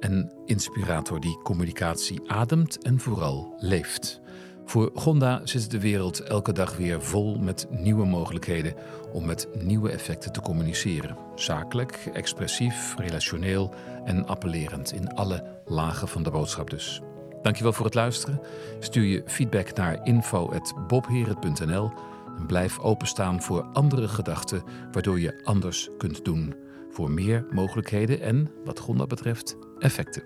en 0.01 0.33
inspirator 0.45 1.21
die 1.21 1.39
communicatie 1.43 2.21
ademt 2.27 2.83
en 2.83 3.01
vooral 3.01 3.55
leeft. 3.59 4.21
Voor 4.65 4.91
Gonda 4.95 5.41
zit 5.45 5.71
de 5.71 5.81
wereld 5.81 6.21
elke 6.21 6.53
dag 6.53 6.77
weer 6.77 7.03
vol 7.03 7.39
met 7.39 7.67
nieuwe 7.71 8.07
mogelijkheden 8.07 8.75
om 9.13 9.27
met 9.27 9.49
nieuwe 9.63 9.91
effecten 9.91 10.33
te 10.33 10.41
communiceren. 10.41 11.17
Zakelijk, 11.35 12.11
expressief, 12.13 12.95
relationeel 12.97 13.75
en 14.05 14.27
appellerend 14.27 14.93
in 14.93 15.15
alle 15.15 15.45
lagen 15.65 16.09
van 16.09 16.23
de 16.23 16.31
boodschap 16.31 16.71
dus. 16.71 17.01
Dankjewel 17.43 17.73
voor 17.73 17.85
het 17.85 17.95
luisteren. 17.95 18.41
Stuur 18.79 19.05
je 19.05 19.23
feedback 19.27 19.77
naar 19.77 20.07
info.bobheret.nl 20.07 21.93
en 22.39 22.47
blijf 22.47 22.79
openstaan 22.79 23.43
voor 23.43 23.63
andere 23.63 24.09
gedachten 24.09 24.63
waardoor 24.93 25.21
je 25.21 25.41
anders 25.45 25.89
kunt 25.99 26.25
doen. 26.25 26.55
Voor 26.91 27.11
meer 27.11 27.47
mogelijkheden 27.51 28.21
en, 28.21 28.51
wat 28.65 28.79
Gonda 28.79 29.07
betreft, 29.07 29.57
effecten. 29.81 30.23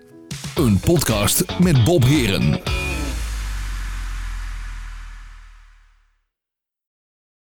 Een 0.55 0.79
podcast 0.79 1.59
met 1.59 1.83
Bob 1.83 2.03
Heren. 2.03 2.61